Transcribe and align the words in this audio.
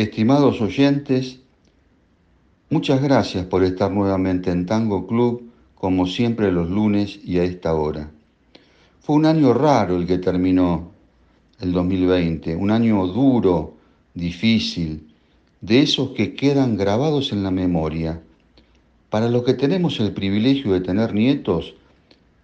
Estimados 0.00 0.62
oyentes, 0.62 1.40
muchas 2.70 3.02
gracias 3.02 3.44
por 3.44 3.62
estar 3.62 3.92
nuevamente 3.92 4.50
en 4.50 4.64
Tango 4.64 5.06
Club, 5.06 5.50
como 5.74 6.06
siempre 6.06 6.50
los 6.50 6.70
lunes 6.70 7.20
y 7.22 7.36
a 7.36 7.44
esta 7.44 7.74
hora. 7.74 8.10
Fue 9.00 9.16
un 9.16 9.26
año 9.26 9.52
raro 9.52 9.98
el 9.98 10.06
que 10.06 10.16
terminó 10.16 10.90
el 11.60 11.72
2020, 11.72 12.56
un 12.56 12.70
año 12.70 13.06
duro, 13.08 13.74
difícil, 14.14 15.06
de 15.60 15.82
esos 15.82 16.12
que 16.12 16.34
quedan 16.34 16.78
grabados 16.78 17.30
en 17.32 17.42
la 17.42 17.50
memoria. 17.50 18.22
Para 19.10 19.28
los 19.28 19.44
que 19.44 19.52
tenemos 19.52 20.00
el 20.00 20.14
privilegio 20.14 20.72
de 20.72 20.80
tener 20.80 21.12
nietos, 21.12 21.74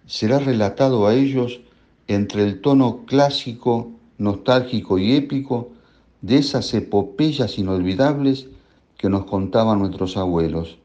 será 0.05 0.37
relatado 0.37 1.07
a 1.07 1.15
ellos 1.15 1.59
entre 2.07 2.43
el 2.43 2.61
tono 2.61 3.03
clásico, 3.07 3.89
nostálgico 4.19 4.99
y 4.99 5.13
épico 5.13 5.71
de 6.27 6.37
esas 6.39 6.73
epopeyas 6.73 7.57
inolvidables 7.57 8.47
que 8.97 9.09
nos 9.09 9.23
contaban 9.23 9.79
nuestros 9.79 10.17
abuelos. 10.17 10.77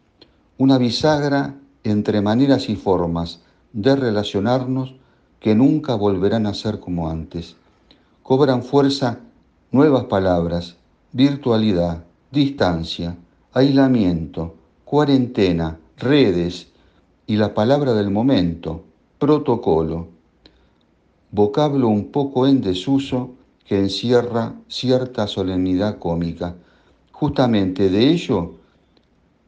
Una 0.57 0.79
bisagra 0.79 1.57
entre 1.83 2.21
maneras 2.21 2.69
y 2.69 2.77
formas 2.77 3.41
de 3.73 3.97
relacionarnos 3.97 4.95
que 5.41 5.57
nunca 5.57 5.97
volverán 5.97 6.47
a 6.47 6.55
ser 6.55 6.79
como 6.79 7.11
antes 7.11 7.57
cobran 8.23 8.63
fuerza 8.63 9.19
nuevas 9.73 10.05
palabras, 10.05 10.77
virtualidad, 11.11 12.05
distancia, 12.31 13.17
aislamiento, 13.53 14.55
cuarentena, 14.85 15.77
redes 15.97 16.69
y 17.27 17.35
la 17.35 17.53
palabra 17.53 17.95
del 17.95 18.11
momento, 18.13 18.85
protocolo, 19.19 20.07
vocablo 21.33 21.89
un 21.89 22.13
poco 22.13 22.47
en 22.47 22.61
desuso 22.61 23.31
que 23.67 23.79
encierra 23.79 24.55
cierta 24.69 25.27
solemnidad 25.27 25.99
cómica. 25.99 26.55
Justamente 27.13 27.91
de 27.91 28.09
ello 28.11 28.55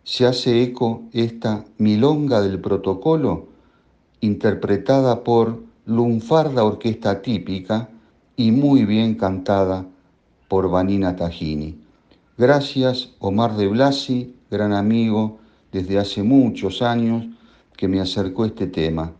se 0.04 0.26
hace 0.26 0.62
eco 0.62 1.02
esta 1.12 1.64
milonga 1.78 2.40
del 2.40 2.60
protocolo 2.60 3.48
interpretada 4.20 5.24
por 5.24 5.62
lunfarda 5.86 6.64
orquesta 6.64 7.20
típica 7.20 7.88
y 8.36 8.50
muy 8.52 8.84
bien 8.84 9.14
cantada 9.14 9.86
por 10.48 10.70
Vanina 10.70 11.16
Tajini. 11.16 11.78
Gracias 12.36 13.10
Omar 13.18 13.56
de 13.56 13.68
Blasi, 13.68 14.34
gran 14.50 14.72
amigo 14.72 15.38
desde 15.72 15.98
hace 15.98 16.22
muchos 16.22 16.82
años 16.82 17.26
que 17.76 17.88
me 17.88 18.00
acercó 18.00 18.44
este 18.44 18.66
tema. 18.66 19.12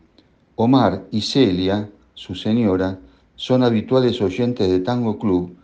Omar 0.57 1.05
y 1.11 1.21
Celia, 1.23 1.91
su 2.15 2.35
señora, 2.35 2.99
son 3.37 3.63
habituales 3.63 4.21
oyentes 4.21 4.71
de 4.71 4.81
Tango 4.81 5.19
Club 5.19 5.57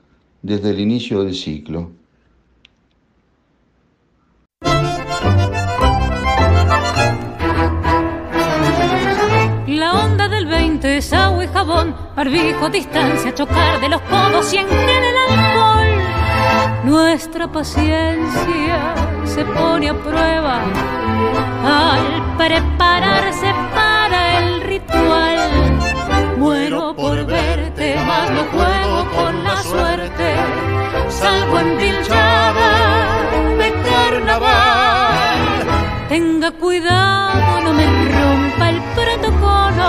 desde 0.43 0.71
el 0.71 0.81
inicio 0.81 1.23
del 1.23 1.35
ciclo. 1.35 1.91
es 11.01 11.13
agua 11.13 11.45
y 11.45 11.49
jabón, 11.49 11.95
barbijo, 12.17 12.69
distancia, 12.69 13.35
chocar 13.35 13.81
de 13.81 13.89
los 13.89 14.01
codos 14.03 14.53
y 14.53 14.59
en 14.59 14.67
el 14.69 15.17
alcohol. 15.31 16.85
Nuestra 16.85 17.51
paciencia 17.51 18.95
se 19.25 19.45
pone 19.45 19.91
a 19.91 19.95
prueba 19.95 20.63
al 21.65 22.37
prepararse 22.37 23.53
para 23.75 24.39
el 24.39 24.63
ritual. 24.63 25.40
Muero 26.41 26.97
por 26.97 27.27
verte, 27.27 27.97
mas 28.07 28.31
no 28.31 28.45
juego 28.45 29.11
con 29.15 29.45
la 29.45 29.63
suerte, 29.63 30.37
salgo 31.11 31.61
en 31.61 31.77
de 33.59 33.73
carnaval. 33.85 35.19
Tenga 36.09 36.51
cuidado, 36.53 37.61
no 37.61 37.73
me 37.75 37.85
rompa 37.85 38.71
el 38.71 38.81
protocolo 38.97 39.89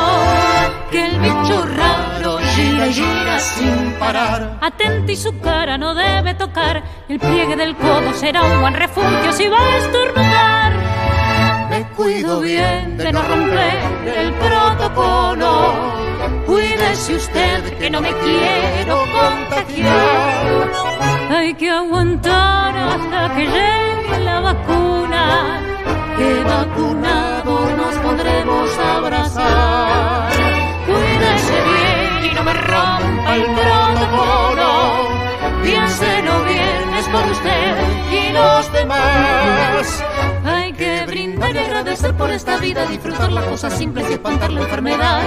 que 0.92 1.06
el 1.06 1.20
bicho 1.22 1.66
raro 1.78 2.38
gira 2.54 2.88
y 2.88 2.94
gira 2.96 3.40
sin 3.40 3.94
parar. 3.94 4.58
Atenta 4.60 5.10
y 5.10 5.16
su 5.16 5.40
cara 5.40 5.78
no 5.78 5.96
debe 5.96 6.34
tocar, 6.34 6.84
el 7.08 7.18
pliegue 7.18 7.56
del 7.56 7.78
codo 7.78 8.14
será 8.14 8.44
un 8.44 8.60
buen 8.60 8.74
refugio 8.74 9.32
si 9.32 9.48
va 9.48 9.58
a 9.58 9.78
estornudar. 9.78 10.74
Me 11.70 11.84
cuido 11.96 12.42
bien 12.42 12.98
de 12.98 13.14
no 13.14 13.22
romper 13.22 13.78
el 14.06 14.34
protocolo. 14.34 16.11
Cuídese 16.46 17.16
usted 17.16 17.78
que 17.78 17.90
no 17.90 18.02
me 18.02 18.14
quiero 18.14 18.98
contagiar. 19.20 20.72
Hay 21.30 21.54
que 21.54 21.70
aguantar 21.70 22.78
hasta 22.78 23.36
que 23.36 23.46
llegue 23.46 24.20
la 24.24 24.40
vacuna, 24.40 25.62
que 26.18 26.44
vacunado 26.44 27.76
nos 27.78 27.96
podremos 27.96 28.78
abrazar 28.78 30.32
bien 31.48 32.32
y 32.32 32.36
no 32.36 32.44
me 32.44 32.54
rompa 32.54 33.36
el 33.36 33.44
protocolo. 33.44 34.72
Piénselo 35.64 36.44
bien, 36.44 36.94
es 36.98 37.08
por 37.08 37.26
usted 37.32 37.76
y 38.12 38.34
los 38.34 38.74
demás. 38.74 40.04
Y 41.54 41.58
agradecer 41.58 42.14
por 42.16 42.30
esta 42.32 42.58
vida, 42.58 42.86
disfrutar 42.86 43.32
las 43.32 43.46
cosas 43.46 43.74
simples 43.74 44.08
y 44.10 44.14
espantar 44.14 44.52
la 44.52 44.62
enfermedad. 44.62 45.22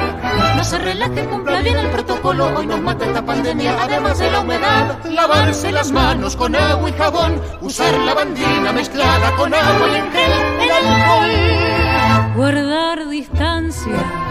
No 0.57 0.65
se 0.65 0.79
relaje, 0.79 1.25
cumpla 1.27 1.61
bien 1.61 1.77
el 1.77 1.91
protocolo, 1.91 2.51
hoy 2.57 2.67
nos 2.67 2.81
mata 2.81 3.05
esta 3.05 3.25
pandemia, 3.25 3.77
además 3.83 4.19
de 4.19 4.31
la 4.31 4.41
humedad. 4.41 5.05
Lavarse 5.05 5.73
las 5.73 5.93
manos 5.93 6.37
con 6.37 6.55
agua 6.55 6.89
y 6.89 6.93
jabón, 6.93 7.41
usar 7.61 7.93
la 8.01 8.15
bandina 8.15 8.73
mezclada 8.73 9.35
con 9.37 9.53
agua 9.53 9.89
y 9.89 9.95
en 9.97 10.13
gel, 10.13 10.33
el 10.63 10.71
alcohol. 10.71 12.35
Guardar 12.37 13.09
distancia 13.09 14.25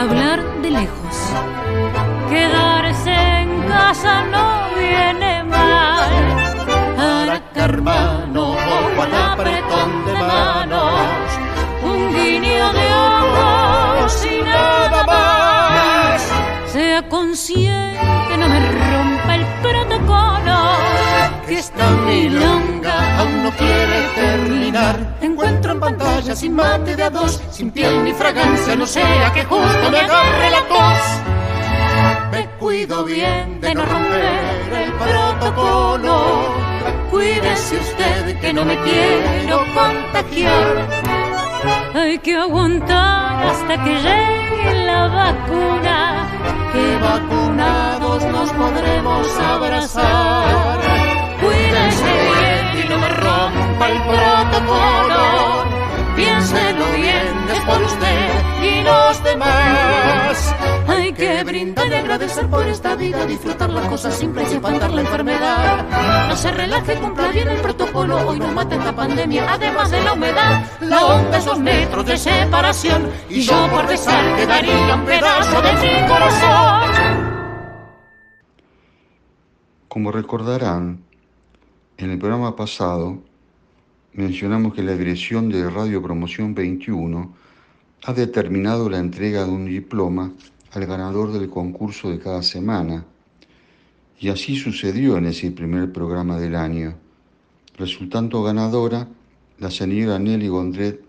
hablar 0.00 0.42
de 0.62 0.70
lejos. 0.70 1.16
Quedarse 2.30 3.12
en 3.12 3.62
casa 3.68 4.24
no 4.24 4.46
viene 4.78 5.44
mal. 5.44 6.12
Para 6.96 7.42
hermano, 7.54 8.52
ojo 8.52 9.02
al 9.02 9.14
apretón 9.14 10.04
de 10.06 10.19
guiño 12.12 12.72
de 12.72 12.94
ojos 12.94 14.26
y 14.26 14.42
nada 14.42 15.04
más. 15.04 16.22
Sea 16.72 17.08
consciente, 17.08 18.36
no 18.38 18.48
me 18.48 18.60
rompa 18.72 19.34
el 19.34 19.46
protocolo, 19.62 20.56
que 21.46 21.58
esta 21.58 21.90
milonga 22.06 23.18
aún 23.18 23.44
no 23.44 23.50
quiere 23.52 24.00
terminar. 24.14 25.16
Te 25.20 25.26
encuentro 25.26 25.72
en 25.72 25.80
pantalla 25.80 26.36
sin 26.36 26.54
mate 26.54 26.96
de 26.96 27.02
a 27.02 27.10
dos, 27.10 27.40
sin 27.50 27.70
piel 27.70 28.04
ni 28.04 28.12
fragancia, 28.12 28.76
no 28.76 28.86
sea 28.86 29.32
que 29.32 29.44
justo 29.44 29.90
me 29.90 30.00
agarre 30.00 30.50
la 30.50 30.62
tos. 30.68 31.30
Me 32.32 32.46
cuido 32.58 33.04
bien 33.04 33.60
de 33.60 33.74
no 33.74 33.84
romper 33.84 34.72
el 34.84 34.92
protocolo. 34.92 36.54
Cuídese 37.10 37.76
usted 37.76 38.40
que 38.40 38.52
no 38.52 38.64
me 38.64 38.78
quiero 38.82 39.64
contagiar. 39.74 41.19
Hay 41.94 42.18
que 42.18 42.36
aguantar 42.36 43.44
hasta 43.46 43.84
que 43.84 43.94
llegue 43.94 44.84
la 44.86 45.06
vacuna, 45.08 46.28
que 46.72 46.98
vacunados 46.98 48.24
nos 48.24 48.50
podremos 48.52 49.38
abrazar. 49.38 50.80
Cuídese 51.40 52.12
bien 52.30 52.84
y 52.84 52.88
no 52.88 52.98
me 52.98 53.08
rompa 53.08 53.88
el 53.88 54.02
protocolo. 54.02 55.59
Piénselo 56.20 56.84
bien, 56.96 57.48
es 57.50 57.60
por 57.60 57.82
usted 57.82 58.28
y 58.62 58.82
los 58.84 59.24
demás. 59.24 60.54
Hay 60.86 61.14
que 61.14 61.42
brindar 61.44 61.88
y 61.88 61.94
agradecer 61.94 62.46
por 62.50 62.66
esta 62.66 62.94
vida, 62.94 63.24
disfrutar 63.24 63.70
las 63.70 63.86
cosas 63.86 64.18
simples 64.18 64.52
y 64.52 64.56
espantar 64.56 64.90
la 64.90 65.00
enfermedad. 65.00 66.28
No 66.28 66.36
se 66.36 66.50
relaje, 66.50 66.96
cumpla 66.96 67.28
bien 67.28 67.48
el 67.48 67.60
protocolo, 67.62 68.28
hoy 68.28 68.38
no 68.38 68.52
mata 68.52 68.76
esta 68.76 68.94
pandemia, 68.94 69.50
además 69.50 69.90
de 69.90 70.02
la 70.02 70.12
humedad. 70.12 70.62
La 70.82 71.06
onda 71.06 71.38
esos 71.38 71.58
metros 71.58 72.04
de 72.04 72.18
separación, 72.18 73.10
y 73.30 73.40
yo 73.40 73.68
por 73.70 73.86
besar 73.88 74.36
quedaría 74.36 74.94
un 74.96 75.04
pedazo 75.06 75.62
de 75.62 75.72
mi 75.72 76.06
corazón. 76.06 77.30
Como 79.88 80.12
recordarán, 80.12 81.02
en 81.96 82.10
el 82.10 82.18
programa 82.18 82.54
pasado 82.54 83.29
mencionamos 84.12 84.74
que 84.74 84.82
la 84.82 84.96
dirección 84.96 85.48
de 85.48 85.68
Radio 85.70 86.02
Promoción 86.02 86.54
21 86.54 87.34
ha 88.04 88.12
determinado 88.12 88.88
la 88.88 88.98
entrega 88.98 89.44
de 89.44 89.50
un 89.50 89.66
diploma 89.66 90.32
al 90.72 90.86
ganador 90.86 91.32
del 91.32 91.48
concurso 91.48 92.10
de 92.10 92.18
cada 92.18 92.42
semana. 92.42 93.04
Y 94.18 94.28
así 94.28 94.56
sucedió 94.56 95.16
en 95.16 95.26
ese 95.26 95.50
primer 95.50 95.92
programa 95.92 96.38
del 96.38 96.56
año, 96.56 96.94
resultando 97.76 98.42
ganadora 98.42 99.08
la 99.58 99.70
señora 99.70 100.18
Nelly 100.18 100.48
Gondret 100.48 101.02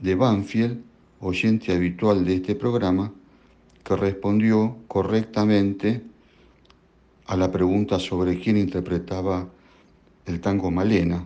de 0.00 0.14
Banfield, 0.14 0.82
oyente 1.20 1.72
habitual 1.74 2.24
de 2.24 2.34
este 2.34 2.54
programa, 2.54 3.12
que 3.84 3.96
respondió 3.96 4.78
correctamente 4.88 6.02
a 7.26 7.36
la 7.36 7.50
pregunta 7.50 7.98
sobre 7.98 8.38
quién 8.38 8.56
interpretaba 8.56 9.48
el 10.26 10.40
tango 10.40 10.70
Malena, 10.70 11.24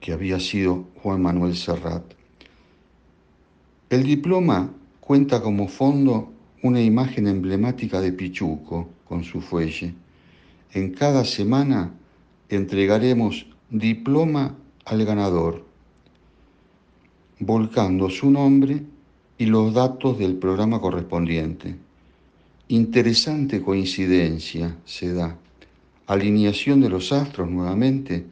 que 0.00 0.12
había 0.12 0.40
sido 0.40 0.88
Juan 1.02 1.22
Manuel 1.22 1.56
Serrat. 1.56 2.02
El 3.90 4.02
diploma 4.02 4.72
cuenta 5.00 5.42
como 5.42 5.68
fondo 5.68 6.32
una 6.62 6.80
imagen 6.80 7.26
emblemática 7.26 8.00
de 8.00 8.12
Pichuco 8.12 8.88
con 9.04 9.24
su 9.24 9.40
fuelle. 9.40 9.94
En 10.72 10.92
cada 10.92 11.24
semana 11.24 11.92
entregaremos 12.48 13.46
diploma 13.70 14.56
al 14.84 15.04
ganador, 15.04 15.64
volcando 17.38 18.10
su 18.10 18.30
nombre 18.30 18.82
y 19.38 19.46
los 19.46 19.72
datos 19.74 20.18
del 20.18 20.36
programa 20.36 20.80
correspondiente. 20.80 21.76
Interesante 22.68 23.62
coincidencia 23.62 24.76
se 24.84 25.12
da, 25.12 25.36
alineación 26.06 26.80
de 26.80 26.88
los 26.88 27.12
astros 27.12 27.50
nuevamente, 27.50 28.26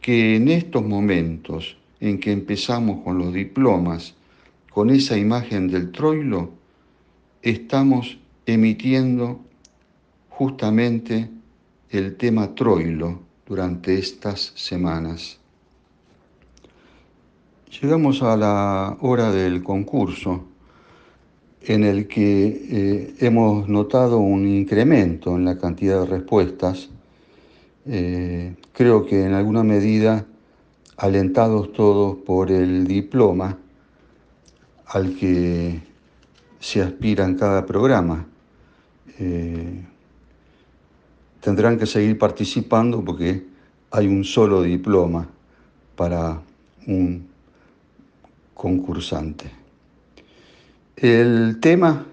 que 0.00 0.36
en 0.36 0.48
estos 0.48 0.84
momentos 0.84 1.76
en 2.00 2.18
que 2.18 2.32
empezamos 2.32 3.02
con 3.04 3.18
los 3.18 3.32
diplomas, 3.32 4.14
con 4.70 4.90
esa 4.90 5.18
imagen 5.18 5.68
del 5.68 5.92
troilo, 5.92 6.50
estamos 7.42 8.18
emitiendo 8.46 9.40
justamente 10.28 11.28
el 11.90 12.16
tema 12.16 12.54
troilo 12.54 13.20
durante 13.46 13.98
estas 13.98 14.52
semanas. 14.54 15.38
Llegamos 17.80 18.22
a 18.22 18.36
la 18.36 18.96
hora 19.00 19.30
del 19.30 19.62
concurso 19.62 20.44
en 21.62 21.84
el 21.84 22.08
que 22.08 22.46
eh, 22.70 23.14
hemos 23.20 23.68
notado 23.68 24.18
un 24.18 24.46
incremento 24.46 25.36
en 25.36 25.44
la 25.44 25.58
cantidad 25.58 26.00
de 26.00 26.06
respuestas, 26.06 26.90
eh, 27.92 28.54
creo 28.72 29.04
que 29.04 29.24
en 29.24 29.34
alguna 29.34 29.64
medida 29.64 30.24
alentados 30.96 31.72
todos 31.72 32.18
por 32.18 32.52
el 32.52 32.86
diploma 32.86 33.58
al 34.86 35.16
que 35.16 35.80
se 36.60 36.82
aspira 36.82 37.24
en 37.24 37.34
cada 37.34 37.66
programa. 37.66 38.26
Eh, 39.18 39.82
tendrán 41.40 41.78
que 41.78 41.86
seguir 41.86 42.16
participando 42.16 43.04
porque 43.04 43.44
hay 43.90 44.06
un 44.06 44.22
solo 44.22 44.62
diploma 44.62 45.26
para 45.96 46.40
un 46.86 47.26
concursante. 48.54 49.50
El 50.94 51.58
tema 51.58 52.06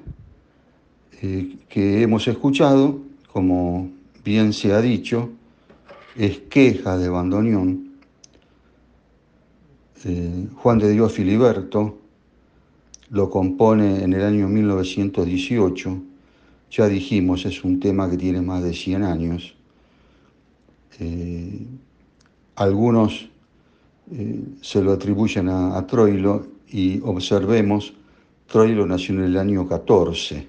eh, 1.21 1.55
que 1.69 2.01
hemos 2.01 2.27
escuchado, 2.27 2.99
como 3.31 3.91
bien 4.23 4.53
se 4.53 4.73
ha 4.73 4.81
dicho, 4.81 5.29
es 6.17 6.39
queja 6.49 6.97
de 6.97 7.09
bandoneón. 7.09 7.91
Eh, 10.05 10.47
Juan 10.55 10.79
de 10.79 10.91
Dios 10.91 11.13
Filiberto 11.13 11.97
lo 13.09 13.29
compone 13.29 14.03
en 14.03 14.13
el 14.13 14.23
año 14.23 14.47
1918. 14.47 16.01
Ya 16.71 16.87
dijimos, 16.87 17.45
es 17.45 17.63
un 17.63 17.79
tema 17.79 18.09
que 18.09 18.17
tiene 18.17 18.41
más 18.41 18.63
de 18.63 18.73
100 18.73 19.03
años. 19.03 19.55
Eh, 20.99 21.65
algunos 22.55 23.29
se 24.61 24.81
lo 24.81 24.93
atribuyen 24.93 25.49
a 25.49 25.85
Troilo 25.85 26.47
y 26.69 27.01
observemos 27.01 27.93
Troilo 28.47 28.85
nació 28.87 29.15
en 29.15 29.23
el 29.25 29.37
año 29.37 29.67
14, 29.67 30.47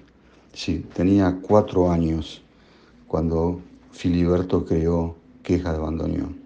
sí, 0.53 0.85
tenía 0.93 1.37
cuatro 1.41 1.91
años 1.91 2.41
cuando 3.07 3.59
Filiberto 3.91 4.63
creó 4.63 5.17
Queja 5.43 5.73
de 5.73 5.79
Bandoneón. 5.79 6.37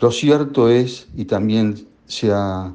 Lo 0.00 0.10
cierto 0.10 0.68
es, 0.68 1.08
y 1.16 1.24
también 1.24 1.74
se 2.06 2.32
ha 2.32 2.72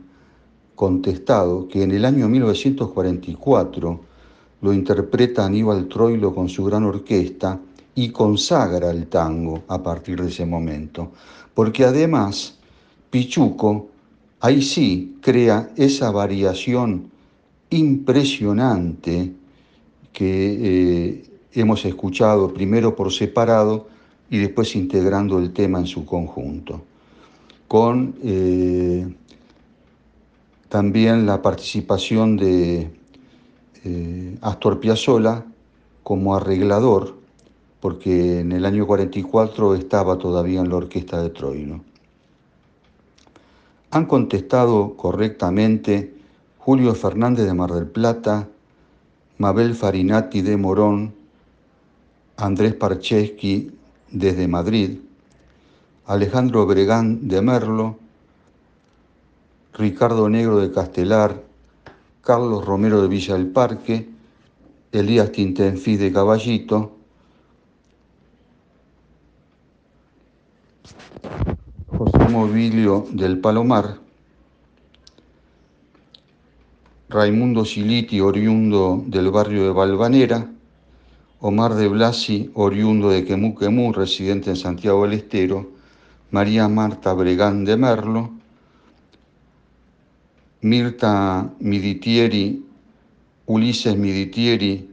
contestado, 0.76 1.68
que 1.68 1.84
en 1.84 1.92
el 1.92 2.06
año 2.06 2.28
1944 2.28 4.00
lo 4.62 4.74
interpreta 4.74 5.46
Aníbal 5.46 5.88
Troilo 5.88 6.34
con 6.34 6.50
su 6.50 6.66
gran 6.66 6.84
orquesta 6.84 7.60
y 7.96 8.10
consagra 8.10 8.92
el 8.92 9.08
tango 9.08 9.64
a 9.68 9.82
partir 9.82 10.22
de 10.22 10.30
ese 10.30 10.46
momento, 10.46 11.12
porque 11.54 11.86
además 11.86 12.58
Pichuco 13.10 13.90
ahí 14.40 14.62
sí 14.62 15.18
crea 15.22 15.72
esa 15.76 16.12
variación 16.12 17.12
impresionante 17.70 19.34
que 20.12 20.58
eh, 20.62 21.24
hemos 21.54 21.86
escuchado 21.86 22.54
primero 22.54 22.96
por 22.96 23.12
separado 23.12 23.88
y 24.30 24.40
después 24.40 24.76
integrando 24.76 25.40
el 25.40 25.54
tema 25.54 25.80
en 25.80 25.88
su 25.88 26.06
conjunto, 26.06 26.84
con 27.68 28.16
eh, 28.24 29.14
también 30.70 31.26
la 31.26 31.42
participación 31.42 32.38
de 32.38 32.92
eh, 33.84 34.38
Astor 34.42 34.80
Piazzolla 34.80 35.46
como 36.02 36.36
arreglador, 36.36 37.16
porque 37.80 38.40
en 38.40 38.52
el 38.52 38.66
año 38.66 38.88
44 38.88 39.76
estaba 39.76 40.18
todavía 40.18 40.62
en 40.62 40.70
la 40.70 40.78
orquesta 40.78 41.22
de 41.22 41.30
Troilo. 41.30 41.82
Han 43.92 44.06
contestado 44.06 44.96
correctamente 44.96 46.16
Julio 46.58 46.96
Fernández 46.96 47.46
de 47.46 47.54
Mar 47.54 47.72
del 47.72 47.88
Plata, 47.88 48.48
Mabel 49.38 49.76
Farinati 49.76 50.42
de 50.42 50.58
Morón, 50.58 51.14
Andrés 52.38 52.74
Parcheski 52.74 53.72
desde 54.14 54.48
Madrid, 54.48 55.00
Alejandro 56.06 56.66
Bregán 56.66 57.28
de 57.28 57.42
Merlo, 57.42 57.98
Ricardo 59.74 60.30
Negro 60.30 60.60
de 60.60 60.72
Castelar, 60.72 61.42
Carlos 62.22 62.64
Romero 62.64 63.02
de 63.02 63.08
Villa 63.08 63.34
del 63.34 63.48
Parque, 63.48 64.08
Elías 64.92 65.32
Tintenfi 65.32 65.98
de 65.98 66.14
Caballito, 66.14 66.92
José 71.98 72.30
Movilio 72.30 73.08
del 73.12 73.40
Palomar, 73.40 73.98
Raimundo 77.10 77.66
Siliti, 77.66 78.22
oriundo 78.22 79.04
del 79.08 79.32
barrio 79.32 79.64
de 79.66 79.72
Valvanera, 79.72 80.53
Omar 81.46 81.76
de 81.76 81.90
Blasi, 81.90 82.50
oriundo 82.54 83.10
de 83.10 83.26
Quemú 83.26 83.92
residente 83.92 84.50
en 84.50 84.56
Santiago 84.56 85.04
del 85.04 85.20
Estero, 85.20 85.74
María 86.32 86.70
Marta 86.70 87.14
Bregán 87.14 87.66
de 87.66 87.76
Merlo, 87.76 88.32
Mirta 90.62 91.52
Miditieri, 91.60 92.66
Ulises 93.46 93.98
Miditieri 93.98 94.90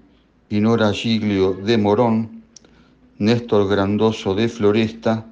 y 0.49 0.59
Nora 0.59 0.93
Giglio 0.93 1.53
de 1.53 1.79
Morón, 1.79 2.43
Néstor 3.19 3.69
Grandoso 3.69 4.35
de 4.35 4.49
Floresta, 4.49 5.25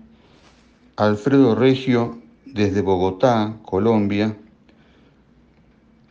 Alfredo 0.94 1.56
Regio 1.56 2.16
desde 2.46 2.80
Bogotá, 2.80 3.56
Colombia, 3.64 4.36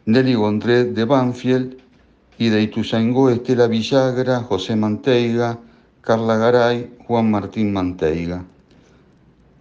Nelly 0.05 0.33
Gondret 0.33 0.93
de 0.93 1.05
Banfield 1.05 1.77
y 2.37 2.49
de 2.49 2.61
Ituzaingó 2.61 3.29
Estela 3.29 3.67
Villagra, 3.67 4.41
José 4.41 4.75
Manteiga, 4.75 5.59
Carla 6.01 6.37
Garay, 6.37 6.95
Juan 7.05 7.31
Martín 7.31 7.73
Manteiga. 7.73 8.45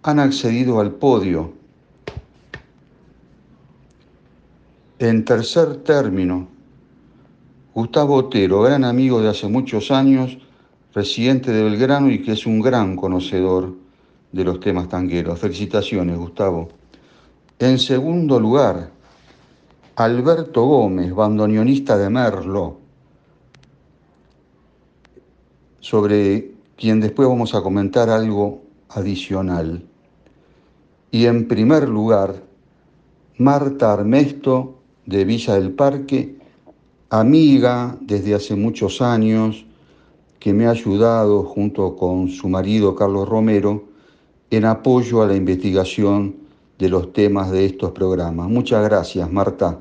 Han 0.03 0.19
accedido 0.19 0.79
al 0.79 0.91
podio. 0.91 1.53
En 4.99 5.25
tercer 5.25 5.77
término, 5.77 6.47
Gustavo 7.73 8.15
Otero, 8.15 8.61
gran 8.61 8.83
amigo 8.83 9.21
de 9.21 9.29
hace 9.29 9.47
muchos 9.47 9.91
años, 9.91 10.37
residente 10.93 11.51
de 11.51 11.63
Belgrano 11.63 12.09
y 12.09 12.23
que 12.23 12.31
es 12.31 12.45
un 12.45 12.59
gran 12.59 12.95
conocedor 12.95 13.75
de 14.31 14.43
los 14.43 14.59
temas 14.59 14.87
tangueros. 14.87 15.39
Felicitaciones, 15.39 16.17
Gustavo. 16.17 16.69
En 17.59 17.77
segundo 17.77 18.39
lugar, 18.39 18.91
Alberto 19.99 20.63
Gómez, 20.63 21.11
bandoneonista 21.11 21.97
de 21.97 22.07
Merlo, 22.07 22.77
sobre 25.79 26.51
quien 26.75 26.99
después 26.99 27.27
vamos 27.27 27.55
a 27.55 27.63
comentar 27.63 28.07
algo 28.11 28.61
adicional. 28.89 29.83
Y 31.09 31.25
en 31.25 31.47
primer 31.47 31.89
lugar, 31.89 32.43
Marta 33.39 33.91
Armesto 33.91 34.75
de 35.07 35.25
Villa 35.25 35.55
del 35.55 35.71
Parque, 35.71 36.37
amiga 37.09 37.97
desde 37.99 38.35
hace 38.35 38.55
muchos 38.55 39.01
años, 39.01 39.65
que 40.39 40.53
me 40.53 40.67
ha 40.67 40.71
ayudado 40.71 41.41
junto 41.41 41.95
con 41.95 42.29
su 42.29 42.49
marido 42.49 42.93
Carlos 42.93 43.27
Romero 43.27 43.85
en 44.51 44.65
apoyo 44.65 45.23
a 45.23 45.25
la 45.25 45.35
investigación 45.35 46.35
de 46.77 46.87
los 46.87 47.11
temas 47.13 47.49
de 47.49 47.65
estos 47.65 47.93
programas. 47.93 48.47
Muchas 48.47 48.83
gracias, 48.83 49.31
Marta. 49.31 49.79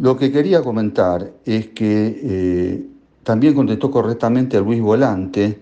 Lo 0.00 0.16
que 0.16 0.30
quería 0.30 0.62
comentar 0.62 1.32
es 1.44 1.68
que 1.70 2.20
eh, 2.22 2.86
también 3.24 3.52
contestó 3.52 3.90
correctamente 3.90 4.56
a 4.56 4.60
Luis 4.60 4.80
Volante, 4.80 5.60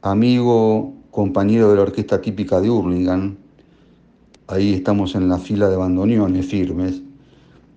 amigo, 0.00 0.94
compañero 1.10 1.68
de 1.68 1.76
la 1.76 1.82
orquesta 1.82 2.18
típica 2.18 2.62
de 2.62 2.70
Hurlingham. 2.70 3.36
Ahí 4.46 4.72
estamos 4.72 5.14
en 5.16 5.28
la 5.28 5.36
fila 5.36 5.68
de 5.68 5.76
bandoneones 5.76 6.46
firmes. 6.46 7.02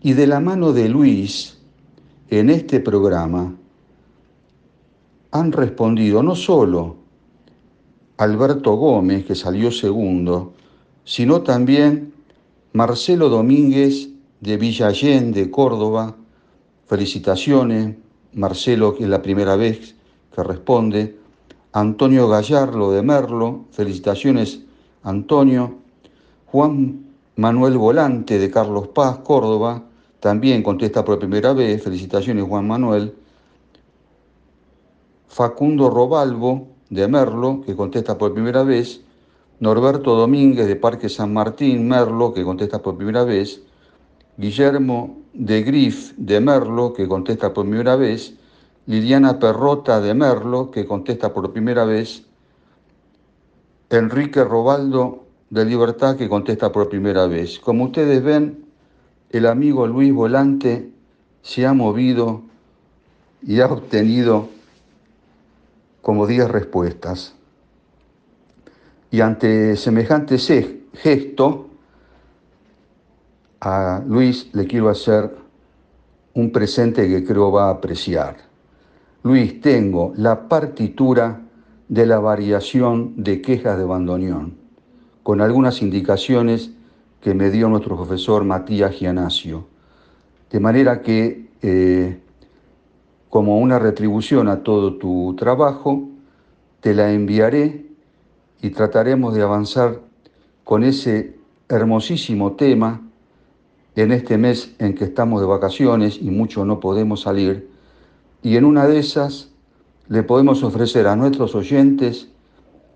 Y 0.02 0.14
de 0.14 0.28
la 0.28 0.40
mano 0.40 0.72
de 0.72 0.88
Luis, 0.88 1.58
en 2.30 2.52
este 2.52 2.80
programa, 2.80 3.54
han 5.32 5.52
respondido 5.52 6.24
no 6.24 6.36
solo 6.36 6.96
Alberto 8.16 8.78
Gómez, 8.78 9.26
que 9.26 9.36
salió 9.36 9.72
segundo, 9.72 10.54
sino 11.04 11.42
también 11.42 12.14
Marcelo 12.72 13.28
Domínguez 13.28 14.15
de 14.46 14.58
Villallén 14.58 15.32
de 15.34 15.50
Córdoba. 15.50 16.16
Felicitaciones, 16.86 17.96
Marcelo, 18.34 18.96
que 18.96 19.04
es 19.04 19.10
la 19.10 19.22
primera 19.22 19.56
vez 19.56 19.96
que 20.34 20.44
responde. 20.44 21.18
Antonio 21.74 22.30
Gallardo 22.30 22.92
de 22.92 23.02
Merlo, 23.02 23.66
felicitaciones, 23.72 24.62
Antonio. 25.04 25.80
Juan 26.46 27.06
Manuel 27.36 27.78
Volante 27.78 28.38
de 28.38 28.50
Carlos 28.52 28.88
Paz, 28.90 29.18
Córdoba, 29.24 29.84
también 30.20 30.64
contesta 30.64 31.04
por 31.04 31.20
primera 31.20 31.52
vez, 31.54 31.84
felicitaciones, 31.84 32.46
Juan 32.46 32.68
Manuel. 32.68 33.16
Facundo 35.28 35.90
Robalvo 35.90 36.68
de 36.90 37.08
Merlo, 37.08 37.62
que 37.66 37.76
contesta 37.76 38.18
por 38.18 38.34
primera 38.34 38.64
vez, 38.64 39.02
Norberto 39.60 40.16
Domínguez 40.16 40.68
de 40.68 40.76
Parque 40.76 41.10
San 41.10 41.34
Martín, 41.34 41.90
Merlo, 41.90 42.32
que 42.34 42.44
contesta 42.44 42.82
por 42.82 42.96
primera 42.96 43.26
vez, 43.26 43.62
Guillermo 44.38 45.22
de 45.34 45.64
Grif 45.64 46.14
de 46.18 46.40
Merlo, 46.42 46.94
que 46.94 47.08
contesta 47.08 47.54
por 47.54 47.66
primera 47.66 47.96
vez, 47.96 48.34
Liliana 48.86 49.40
Perrota 49.40 50.02
de 50.02 50.14
Merlo, 50.14 50.72
que 50.72 50.86
contesta 50.86 51.34
por 51.34 51.52
primera 51.52 51.86
vez, 51.86 52.24
Enrique 53.90 54.44
Robaldo 54.44 55.26
de 55.50 55.66
Libertad, 55.66 56.18
que 56.18 56.28
contesta 56.28 56.72
por 56.72 56.90
primera 56.90 57.28
vez. 57.28 57.60
Como 57.60 57.86
ustedes 57.86 58.24
ven, 58.24 58.66
el 59.30 59.46
amigo 59.46 59.88
Luis 59.88 60.14
Volante 60.14 60.90
se 61.42 61.66
ha 61.66 61.74
movido 61.74 62.42
y 63.42 63.60
ha 63.60 63.68
obtenido 63.68 64.50
como 66.02 66.28
10 66.28 66.50
respuestas. 66.50 67.36
Y 69.12 69.22
ante 69.22 69.78
semejante 69.78 70.38
gesto, 70.94 71.70
a 73.66 74.04
Luis 74.08 74.52
le 74.54 74.68
quiero 74.68 74.90
hacer 74.90 75.36
un 76.36 76.52
presente 76.52 77.08
que 77.08 77.24
creo 77.24 77.52
va 77.52 77.68
a 77.68 77.72
apreciar. 77.72 78.38
Luis, 79.24 79.60
tengo 79.60 80.14
la 80.18 80.48
partitura 80.48 81.42
de 81.90 82.06
la 82.06 82.20
variación 82.20 83.24
de 83.24 83.42
quejas 83.42 83.80
de 83.80 83.84
bandoneón, 83.84 84.56
con 85.24 85.42
algunas 85.42 85.82
indicaciones 85.82 86.74
que 87.22 87.34
me 87.34 87.50
dio 87.50 87.68
nuestro 87.68 87.96
profesor 87.96 88.44
Matías 88.44 89.00
Gianasio. 89.00 89.66
De 90.52 90.60
manera 90.60 91.02
que 91.02 91.50
eh, 91.64 92.20
como 93.30 93.58
una 93.58 93.80
retribución 93.80 94.48
a 94.48 94.62
todo 94.62 94.98
tu 94.98 95.36
trabajo, 95.36 96.08
te 96.82 96.94
la 96.94 97.12
enviaré 97.12 97.88
y 98.62 98.70
trataremos 98.70 99.34
de 99.34 99.42
avanzar 99.42 100.02
con 100.64 100.84
ese 100.84 101.36
hermosísimo 101.68 102.52
tema 102.52 103.05
en 103.96 104.12
este 104.12 104.38
mes 104.38 104.74
en 104.80 104.94
que 104.94 105.06
estamos 105.06 105.42
de 105.42 105.48
vacaciones 105.48 106.20
y 106.22 106.30
mucho 106.30 106.66
no 106.66 106.80
podemos 106.80 107.22
salir. 107.22 107.70
Y 108.44 108.58
en 108.58 108.66
una 108.66 108.88
de 108.88 109.00
esas 109.00 109.50
le 110.08 110.24
podemos 110.24 110.64
ofrecer 110.64 111.08
a 111.08 111.16
nuestros 111.16 111.56
oyentes 111.56 112.30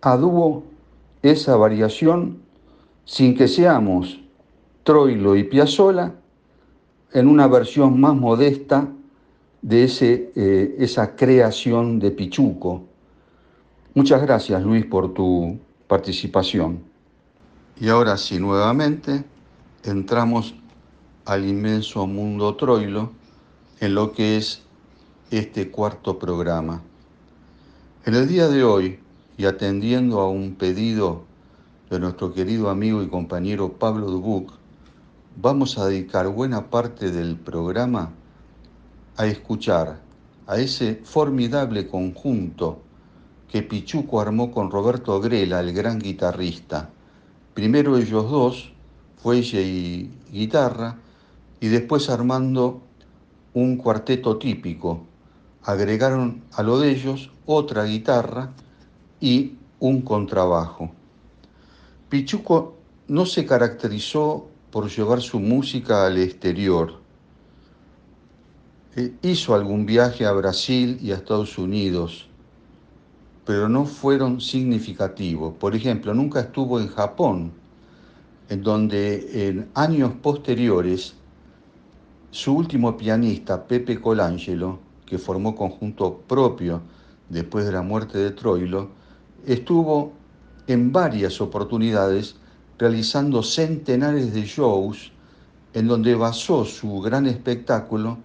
a 0.01 0.17
dúo 0.17 0.63
esa 1.21 1.55
variación 1.55 2.39
sin 3.05 3.35
que 3.35 3.47
seamos 3.47 4.21
Troilo 4.83 5.35
y 5.35 5.43
Piazzola 5.43 6.13
en 7.13 7.27
una 7.27 7.47
versión 7.47 7.99
más 7.99 8.15
modesta 8.15 8.87
de 9.61 9.83
ese, 9.83 10.31
eh, 10.35 10.75
esa 10.79 11.15
creación 11.15 11.99
de 11.99 12.11
Pichuco. 12.11 12.83
Muchas 13.93 14.21
gracias 14.21 14.61
Luis 14.63 14.85
por 14.85 15.13
tu 15.13 15.57
participación. 15.87 16.79
Y 17.79 17.89
ahora 17.89 18.17
sí, 18.17 18.39
nuevamente 18.39 19.23
entramos 19.83 20.53
al 21.29 21.45
inmenso 21.45 22.07
mundo 22.07 22.55
Troilo 22.55 23.11
en 23.79 23.93
lo 23.93 24.13
que 24.13 24.37
es 24.37 24.63
este 25.29 25.69
cuarto 25.69 26.17
programa. 26.17 26.81
En 28.03 28.15
el 28.15 28.27
día 28.27 28.47
de 28.47 28.63
hoy, 28.63 28.99
y 29.37 29.45
atendiendo 29.45 30.21
a 30.21 30.27
un 30.27 30.55
pedido 30.55 31.25
de 31.91 31.99
nuestro 31.99 32.33
querido 32.33 32.71
amigo 32.71 33.03
y 33.03 33.09
compañero 33.09 33.73
Pablo 33.73 34.07
Dubuc, 34.07 34.53
vamos 35.39 35.77
a 35.77 35.85
dedicar 35.85 36.27
buena 36.29 36.71
parte 36.71 37.11
del 37.11 37.35
programa 37.35 38.09
a 39.15 39.27
escuchar 39.27 40.01
a 40.47 40.57
ese 40.57 40.99
formidable 41.03 41.87
conjunto 41.87 42.81
que 43.47 43.61
Pichuco 43.61 44.19
armó 44.19 44.51
con 44.51 44.71
Roberto 44.71 45.21
Grela, 45.21 45.59
el 45.59 45.73
gran 45.73 45.99
guitarrista. 45.99 46.89
Primero 47.53 47.97
ellos 47.97 48.31
dos, 48.31 48.73
fuelle 49.21 49.61
y 49.61 50.11
guitarra, 50.31 50.97
y 51.59 51.67
después 51.67 52.09
armando 52.09 52.81
un 53.53 53.77
cuarteto 53.77 54.37
típico. 54.37 55.05
Agregaron 55.63 56.43
a 56.53 56.63
lo 56.63 56.79
de 56.79 56.91
ellos 56.91 57.31
otra 57.45 57.83
guitarra 57.83 58.53
y 59.19 59.55
un 59.79 60.01
contrabajo. 60.01 60.91
Pichuco 62.09 62.75
no 63.07 63.25
se 63.25 63.45
caracterizó 63.45 64.47
por 64.71 64.89
llevar 64.89 65.21
su 65.21 65.39
música 65.39 66.05
al 66.05 66.17
exterior, 66.17 66.99
eh, 68.95 69.13
hizo 69.21 69.53
algún 69.53 69.85
viaje 69.85 70.25
a 70.25 70.31
Brasil 70.31 70.99
y 71.01 71.11
a 71.11 71.15
Estados 71.15 71.57
Unidos, 71.57 72.27
pero 73.45 73.69
no 73.69 73.85
fueron 73.85 74.41
significativos. 74.41 75.53
Por 75.55 75.75
ejemplo, 75.75 76.13
nunca 76.13 76.39
estuvo 76.39 76.79
en 76.79 76.87
Japón, 76.87 77.51
en 78.49 78.63
donde 78.63 79.47
en 79.47 79.69
años 79.73 80.13
posteriores 80.21 81.15
su 82.31 82.55
último 82.55 82.95
pianista, 82.95 83.65
Pepe 83.65 83.99
Colangelo, 83.99 84.79
que 85.05 85.17
formó 85.17 85.55
conjunto 85.55 86.17
propio 86.27 86.81
después 87.29 87.65
de 87.65 87.71
la 87.71 87.81
muerte 87.81 88.17
de 88.19 88.31
Troilo, 88.31 88.89
estuvo 89.45 90.13
en 90.67 90.91
varias 90.91 91.41
oportunidades 91.41 92.35
realizando 92.77 93.41
centenares 93.41 94.33
de 94.33 94.43
shows 94.43 95.11
en 95.73 95.87
donde 95.87 96.13
basó 96.15 96.65
su 96.65 97.01
gran 97.01 97.25
espectáculo 97.25 98.19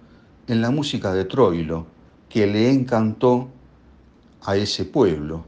en 0.47 0.61
la 0.61 0.69
música 0.69 1.13
de 1.13 1.25
Troilo, 1.25 1.87
que 2.29 2.45
le 2.45 2.71
encantó 2.71 3.49
a 4.43 4.55
ese 4.55 4.85
pueblo. 4.85 5.45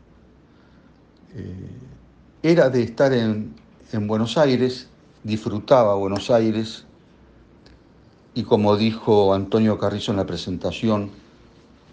Eh, 1.35 1.69
era 2.41 2.69
de 2.69 2.81
estar 2.81 3.13
en, 3.13 3.53
en 3.91 4.07
Buenos 4.07 4.37
Aires, 4.37 4.89
disfrutaba 5.23 5.95
Buenos 5.95 6.31
Aires, 6.31 6.86
y 8.37 8.43
como 8.43 8.77
dijo 8.77 9.33
Antonio 9.33 9.79
Carrizo 9.79 10.11
en 10.11 10.17
la 10.17 10.27
presentación, 10.27 11.09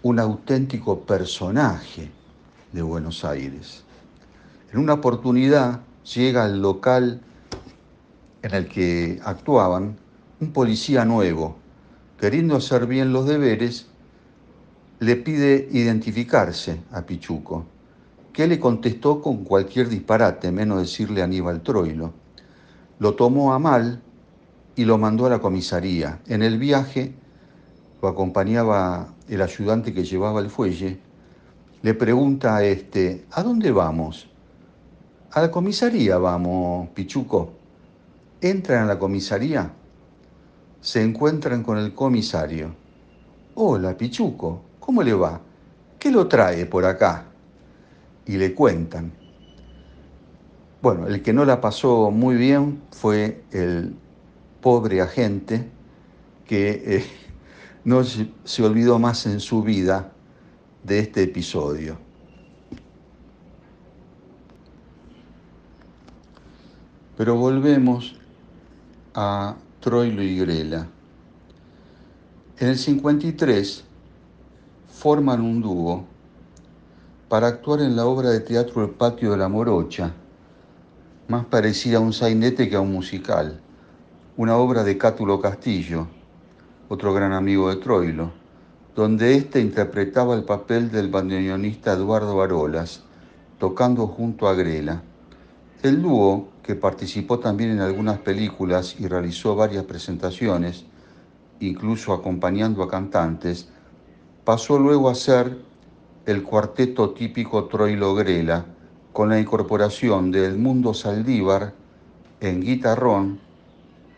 un 0.03 0.19
auténtico 0.19 0.99
personaje 0.99 2.11
de 2.71 2.83
Buenos 2.83 3.25
Aires. 3.25 3.83
En 4.71 4.77
una 4.77 4.93
oportunidad 4.93 5.81
llega 6.13 6.43
al 6.43 6.61
local 6.61 7.19
en 8.43 8.53
el 8.53 8.67
que 8.67 9.19
actuaban 9.25 9.97
un 10.39 10.51
policía 10.53 11.03
nuevo, 11.03 11.55
queriendo 12.19 12.57
hacer 12.57 12.85
bien 12.85 13.11
los 13.11 13.25
deberes, 13.25 13.87
le 14.99 15.15
pide 15.15 15.67
identificarse 15.71 16.79
a 16.91 17.01
Pichuco, 17.07 17.65
que 18.31 18.45
le 18.45 18.59
contestó 18.59 19.19
con 19.19 19.45
cualquier 19.45 19.89
disparate, 19.89 20.51
menos 20.51 20.77
decirle 20.77 21.23
Aníbal 21.23 21.63
Troilo. 21.63 22.13
Lo 22.99 23.15
tomó 23.15 23.51
a 23.51 23.57
mal 23.57 24.03
y 24.75 24.85
lo 24.85 24.97
mandó 24.97 25.25
a 25.25 25.29
la 25.29 25.39
comisaría. 25.39 26.19
En 26.27 26.43
el 26.43 26.57
viaje 26.57 27.13
lo 28.01 28.07
acompañaba 28.07 29.13
el 29.27 29.41
ayudante 29.41 29.93
que 29.93 30.03
llevaba 30.03 30.39
el 30.39 30.49
fuelle 30.49 30.99
le 31.85 31.93
pregunta 31.93 32.55
a 32.55 32.63
este, 32.63 33.25
¿a 33.29 33.43
dónde 33.43 33.71
vamos? 33.71 34.27
A 35.33 35.41
la 35.41 35.51
comisaría 35.51 36.17
vamos, 36.17 36.89
Pichuco. 36.95 37.53
Entran 38.41 38.85
a 38.85 38.85
la 38.87 38.97
comisaría, 38.97 39.71
se 40.81 41.03
encuentran 41.03 41.61
con 41.61 41.77
el 41.77 41.93
comisario. 41.93 42.73
Hola, 43.53 43.95
Pichuco, 43.95 44.63
¿cómo 44.79 45.03
le 45.03 45.13
va? 45.13 45.39
¿Qué 45.99 46.09
lo 46.09 46.27
trae 46.27 46.65
por 46.65 46.85
acá? 46.85 47.25
Y 48.25 48.37
le 48.37 48.55
cuentan. 48.55 49.11
Bueno, 50.81 51.05
el 51.05 51.21
que 51.21 51.33
no 51.33 51.45
la 51.45 51.61
pasó 51.61 52.09
muy 52.09 52.35
bien 52.35 52.81
fue 52.89 53.43
el 53.51 53.95
pobre 54.65 54.99
agente 54.99 55.69
que 56.43 56.97
eh, 56.97 57.05
no 57.83 58.03
se 58.03 58.63
olvidó 58.63 58.97
más 58.97 59.27
en 59.27 59.39
su 59.39 59.61
vida 59.61 60.11
de 60.83 60.97
este 60.97 61.21
episodio. 61.21 61.99
Pero 67.15 67.35
volvemos 67.35 68.15
a 69.13 69.55
Troilo 69.81 70.23
y 70.23 70.35
Grela. 70.35 70.87
En 72.57 72.69
el 72.69 72.79
53 72.79 73.83
forman 74.87 75.41
un 75.41 75.61
dúo 75.61 76.05
para 77.29 77.45
actuar 77.45 77.81
en 77.81 77.95
la 77.95 78.07
obra 78.07 78.31
de 78.31 78.39
teatro 78.39 78.83
El 78.83 78.89
Patio 78.89 79.29
de 79.29 79.37
la 79.37 79.47
Morocha, 79.47 80.11
más 81.27 81.45
parecida 81.45 81.97
a 81.97 82.01
un 82.01 82.13
sainete 82.13 82.67
que 82.67 82.75
a 82.75 82.81
un 82.81 82.91
musical, 82.91 83.61
una 84.37 84.57
obra 84.57 84.83
de 84.83 84.97
Cátulo 84.97 85.39
Castillo, 85.39 86.07
otro 86.89 87.13
gran 87.13 87.31
amigo 87.31 87.69
de 87.69 87.77
Troilo, 87.77 88.33
donde 88.93 89.35
éste 89.35 89.61
interpretaba 89.61 90.35
el 90.35 90.43
papel 90.43 90.91
del 90.91 91.07
bandoneonista 91.07 91.93
Eduardo 91.93 92.41
Arolas, 92.41 93.03
tocando 93.59 94.07
junto 94.07 94.49
a 94.49 94.53
Grela. 94.53 95.03
El 95.83 96.01
dúo, 96.01 96.49
que 96.63 96.75
participó 96.75 97.39
también 97.39 97.69
en 97.69 97.79
algunas 97.79 98.17
películas 98.19 98.97
y 98.99 99.07
realizó 99.07 99.55
varias 99.55 99.85
presentaciones, 99.85 100.83
incluso 101.61 102.11
acompañando 102.11 102.83
a 102.83 102.89
cantantes, 102.89 103.69
pasó 104.43 104.77
luego 104.77 105.09
a 105.09 105.15
ser 105.15 105.59
el 106.25 106.43
cuarteto 106.43 107.11
típico 107.11 107.65
Troilo 107.65 108.13
Grela, 108.15 108.65
con 109.13 109.29
la 109.29 109.39
incorporación 109.39 110.29
de 110.29 110.47
Edmundo 110.47 110.93
Saldívar 110.93 111.73
en 112.41 112.59
guitarrón 112.59 113.44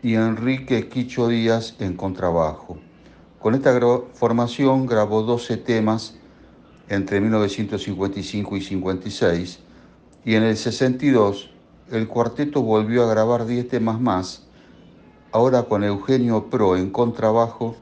y 0.01 0.15
Enrique 0.15 0.89
Quicho 0.89 1.27
Díaz 1.27 1.75
en 1.79 1.95
contrabajo. 1.95 2.77
Con 3.39 3.55
esta 3.55 3.77
formación 4.13 4.85
grabó 4.85 5.23
12 5.23 5.57
temas 5.57 6.15
entre 6.89 7.19
1955 7.19 8.57
y 8.57 8.61
56 8.61 9.59
y 10.25 10.35
en 10.35 10.43
el 10.43 10.57
62 10.57 11.51
el 11.91 12.07
cuarteto 12.07 12.61
volvió 12.61 13.03
a 13.03 13.09
grabar 13.09 13.45
10 13.45 13.69
temas 13.69 13.99
más, 13.99 14.43
ahora 15.31 15.63
con 15.63 15.83
Eugenio 15.83 16.49
Pro 16.49 16.75
en 16.75 16.89
contrabajo 16.89 17.77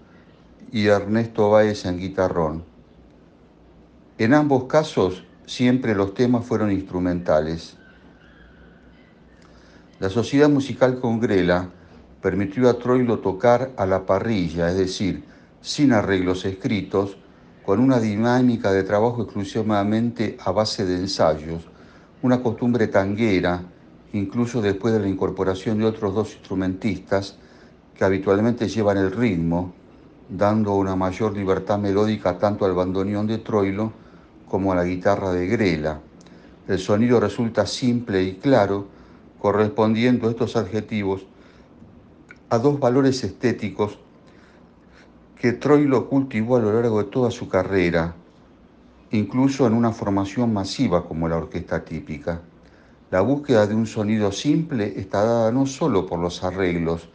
y 0.72 0.88
Ernesto 0.88 1.50
Báez 1.50 1.86
en 1.86 2.00
guitarrón. 2.00 2.64
En 4.18 4.34
ambos 4.34 4.66
casos 4.66 5.24
siempre 5.46 5.96
los 5.96 6.14
temas 6.14 6.46
fueron 6.46 6.72
instrumentales. 6.72 7.78
La 10.00 10.10
Sociedad 10.10 10.50
Musical 10.50 11.00
Congrela 11.00 11.70
permitió 12.26 12.68
a 12.68 12.80
Troilo 12.80 13.20
tocar 13.20 13.74
a 13.78 13.86
la 13.86 14.08
parrilla, 14.08 14.68
es 14.72 14.78
decir, 14.78 15.24
sin 15.62 15.94
arreglos 15.94 16.44
escritos, 16.44 17.18
con 17.64 17.80
una 17.80 18.00
dinámica 18.00 18.72
de 18.72 18.82
trabajo 18.82 19.22
exclusivamente 19.22 20.36
a 20.44 20.50
base 20.50 20.88
de 20.88 20.96
ensayos, 20.96 21.68
una 22.24 22.42
costumbre 22.42 22.88
tanguera, 22.88 23.62
incluso 24.14 24.60
después 24.60 24.92
de 24.96 25.02
la 25.02 25.08
incorporación 25.08 25.78
de 25.78 25.86
otros 25.86 26.16
dos 26.16 26.34
instrumentistas 26.34 27.38
que 27.94 28.04
habitualmente 28.04 28.70
llevan 28.70 28.98
el 28.98 29.12
ritmo, 29.12 29.76
dando 30.28 30.74
una 30.74 30.96
mayor 30.96 31.38
libertad 31.38 31.78
melódica 31.78 32.40
tanto 32.40 32.66
al 32.66 32.74
bandoneón 32.74 33.28
de 33.28 33.38
Troilo 33.38 33.94
como 34.50 34.72
a 34.72 34.76
la 34.76 34.84
guitarra 34.84 35.32
de 35.32 35.46
Grela. 35.46 36.00
El 36.68 36.80
sonido 36.80 37.20
resulta 37.20 37.68
simple 37.68 38.24
y 38.24 38.34
claro, 38.38 38.88
correspondiendo 39.38 40.28
a 40.28 40.32
estos 40.32 40.56
adjetivos 40.56 41.28
a 42.50 42.58
dos 42.58 42.80
valores 42.80 43.24
estéticos 43.24 43.98
que 45.36 45.54
Troilo 45.54 46.08
cultivó 46.08 46.58
a 46.58 46.60
lo 46.60 46.74
largo 46.74 47.04
de 47.04 47.10
toda 47.10 47.32
su 47.32 47.48
carrera, 47.48 48.16
incluso 49.12 49.68
en 49.68 49.74
una 49.74 49.92
formación 49.92 50.54
masiva 50.54 51.06
como 51.08 51.28
la 51.28 51.38
orquesta 51.38 51.84
típica. 51.84 52.42
La 53.12 53.22
búsqueda 53.22 53.68
de 53.68 53.76
un 53.76 53.86
sonido 53.86 54.32
simple 54.32 54.94
está 55.00 55.24
dada 55.24 55.52
no 55.52 55.66
solo 55.66 56.06
por 56.06 56.20
los 56.20 56.44
arreglos, 56.44 57.10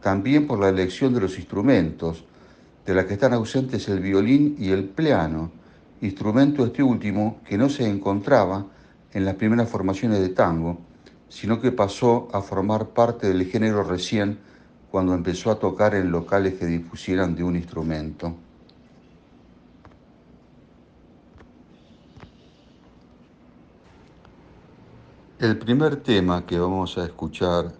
también 0.00 0.46
por 0.46 0.58
la 0.58 0.68
elección 0.68 1.14
de 1.14 1.20
los 1.20 1.38
instrumentos, 1.38 2.24
de 2.86 2.94
la 2.94 3.06
que 3.06 3.14
están 3.14 3.32
ausentes 3.32 3.88
el 3.88 4.00
violín 4.00 4.56
y 4.58 4.70
el 4.70 4.84
piano, 4.84 5.50
instrumento 6.00 6.64
este 6.64 6.82
último 6.82 7.40
que 7.44 7.56
no 7.56 7.68
se 7.68 7.88
encontraba 7.88 8.66
en 9.12 9.24
las 9.24 9.34
primeras 9.36 9.68
formaciones 9.68 10.20
de 10.20 10.28
tango, 10.28 10.78
sino 11.28 11.60
que 11.60 11.72
pasó 11.72 12.28
a 12.32 12.42
formar 12.42 12.88
parte 12.90 13.28
del 13.28 13.46
género 13.46 13.82
recién 13.82 14.38
cuando 14.94 15.12
empezó 15.12 15.50
a 15.50 15.58
tocar 15.58 15.96
en 15.96 16.12
locales 16.12 16.54
que 16.54 16.66
dispusieran 16.66 17.34
de 17.34 17.42
un 17.42 17.56
instrumento. 17.56 18.32
El 25.40 25.58
primer 25.58 25.96
tema 25.96 26.46
que 26.46 26.60
vamos 26.60 26.96
a 26.96 27.06
escuchar 27.06 27.72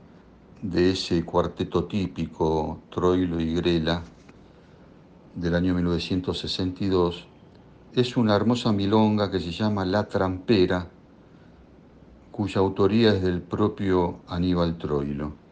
de 0.60 0.90
ese 0.90 1.24
cuarteto 1.24 1.84
típico 1.84 2.80
Troilo 2.90 3.38
y 3.38 3.54
Grela 3.54 4.02
del 5.36 5.54
año 5.54 5.72
1962 5.72 7.28
es 7.94 8.16
una 8.16 8.34
hermosa 8.34 8.72
milonga 8.72 9.30
que 9.30 9.38
se 9.38 9.52
llama 9.52 9.84
La 9.84 10.08
Trampera, 10.08 10.88
cuya 12.32 12.58
autoría 12.58 13.14
es 13.14 13.22
del 13.22 13.40
propio 13.40 14.16
Aníbal 14.26 14.76
Troilo. 14.78 15.43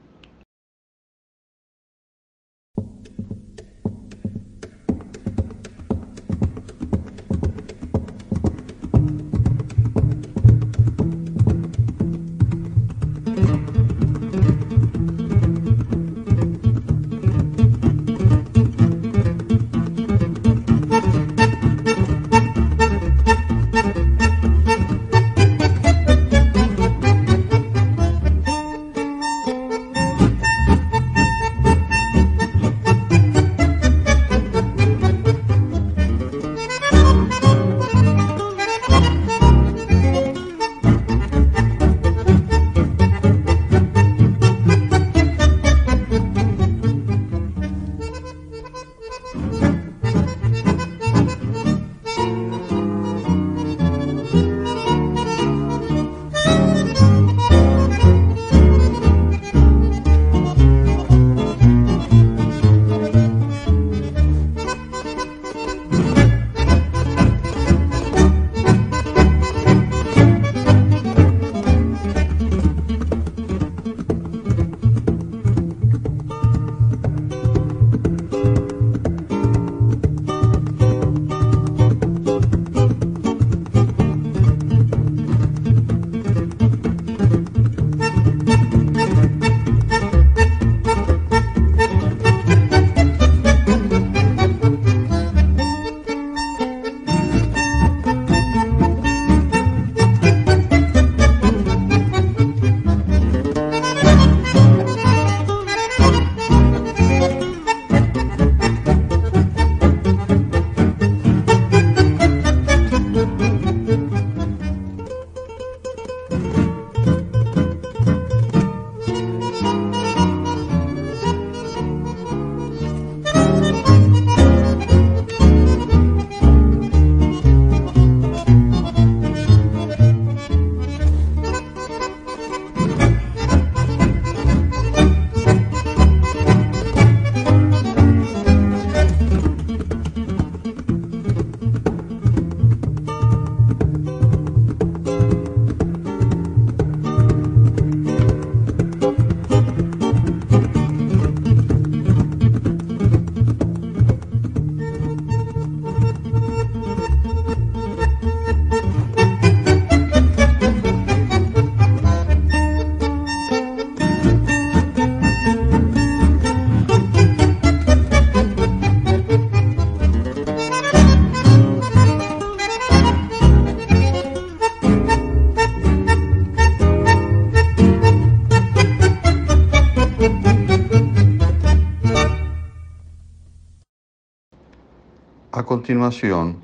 Continuación 185.92 186.56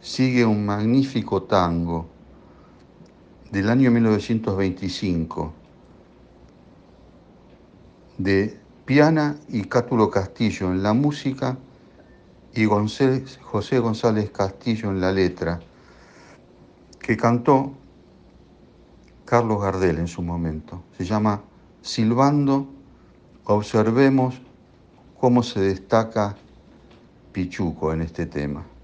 sigue 0.00 0.44
un 0.44 0.66
magnífico 0.66 1.44
tango 1.44 2.08
del 3.52 3.70
año 3.70 3.92
1925 3.92 5.52
de 8.18 8.58
Piana 8.84 9.36
y 9.50 9.62
Cátulo 9.66 10.10
Castillo 10.10 10.72
en 10.72 10.82
la 10.82 10.94
música 10.94 11.56
y 12.54 12.64
José 12.64 13.78
González 13.78 14.30
Castillo 14.30 14.90
en 14.90 15.00
la 15.00 15.12
letra, 15.12 15.60
que 16.98 17.16
cantó 17.16 17.72
Carlos 19.24 19.62
Gardel 19.62 19.98
en 19.98 20.08
su 20.08 20.22
momento. 20.22 20.82
Se 20.98 21.04
llama 21.04 21.40
Silbando, 21.82 22.66
observemos 23.44 24.40
cómo 25.20 25.44
se 25.44 25.60
destaca 25.60 26.36
Pichuco 27.36 27.92
en 27.92 28.00
este 28.00 28.24
tema. 28.24 28.75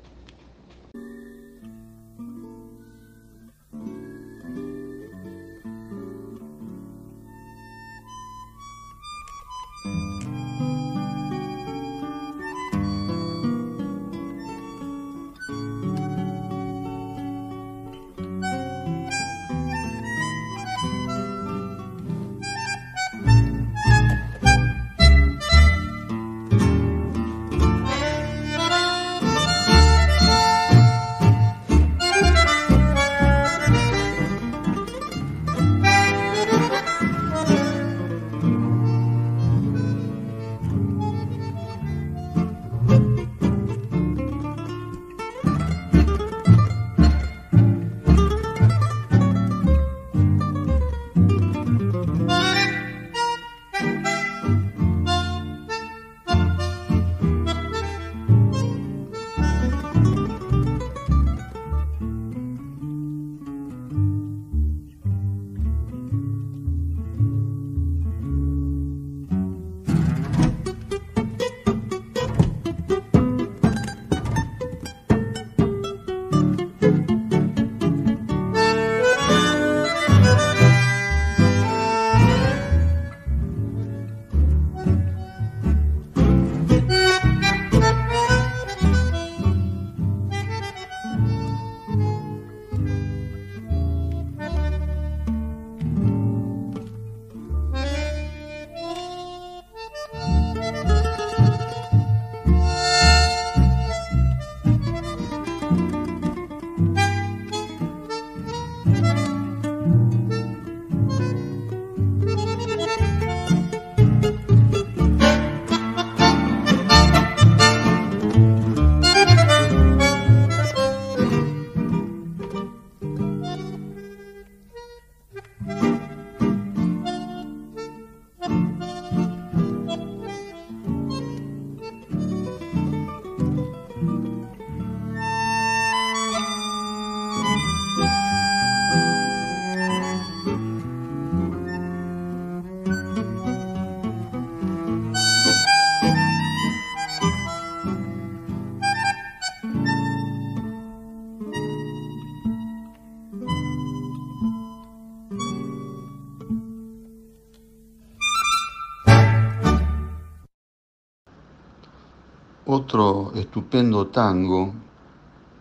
Otro 162.75 163.33
estupendo 163.35 164.07
tango 164.07 164.73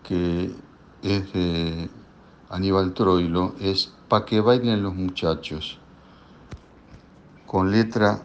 que 0.01 0.49
es 1.03 1.33
de 1.33 1.89
Aníbal 2.49 2.93
Troilo 2.93 3.53
es 3.59 3.91
Pa' 4.07 4.23
que 4.23 4.39
bailen 4.39 4.81
los 4.81 4.95
muchachos, 4.95 5.77
con 7.45 7.69
letra 7.69 8.23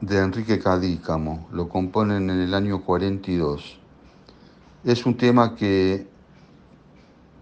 de 0.00 0.18
Enrique 0.18 0.58
Cadícamo, 0.58 1.46
lo 1.52 1.68
componen 1.68 2.30
en 2.30 2.40
el 2.40 2.52
año 2.52 2.82
42. 2.82 3.78
Es 4.82 5.06
un 5.06 5.16
tema 5.16 5.54
que 5.54 6.08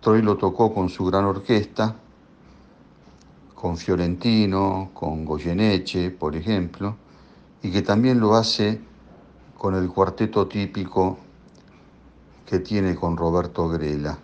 Troilo 0.02 0.36
tocó 0.36 0.74
con 0.74 0.90
su 0.90 1.06
gran 1.06 1.24
orquesta, 1.24 1.96
con 3.54 3.78
Fiorentino, 3.78 4.90
con 4.92 5.24
Goyeneche, 5.24 6.10
por 6.10 6.36
ejemplo, 6.36 6.94
y 7.62 7.70
que 7.70 7.80
también 7.80 8.20
lo 8.20 8.34
hace 8.34 8.86
con 9.58 9.74
el 9.74 9.90
cuarteto 9.90 10.46
típico 10.46 11.18
que 12.46 12.60
tiene 12.60 12.94
con 12.94 13.16
Roberto 13.16 13.68
Grela. 13.68 14.16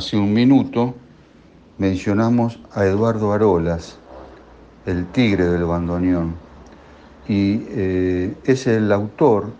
Hace 0.00 0.16
un 0.16 0.32
minuto 0.32 0.94
mencionamos 1.76 2.58
a 2.72 2.86
Eduardo 2.86 3.34
Arolas, 3.34 3.98
el 4.86 5.04
tigre 5.08 5.44
del 5.44 5.66
bandoneón, 5.66 6.36
y 7.28 7.66
eh, 7.68 8.34
es 8.44 8.66
el 8.66 8.90
autor 8.92 9.52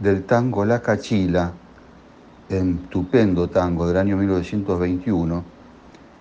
del 0.00 0.24
tango 0.24 0.64
La 0.64 0.82
Cachila, 0.82 1.52
estupendo 2.48 3.48
tango 3.50 3.86
del 3.86 3.98
año 3.98 4.16
1921, 4.16 5.44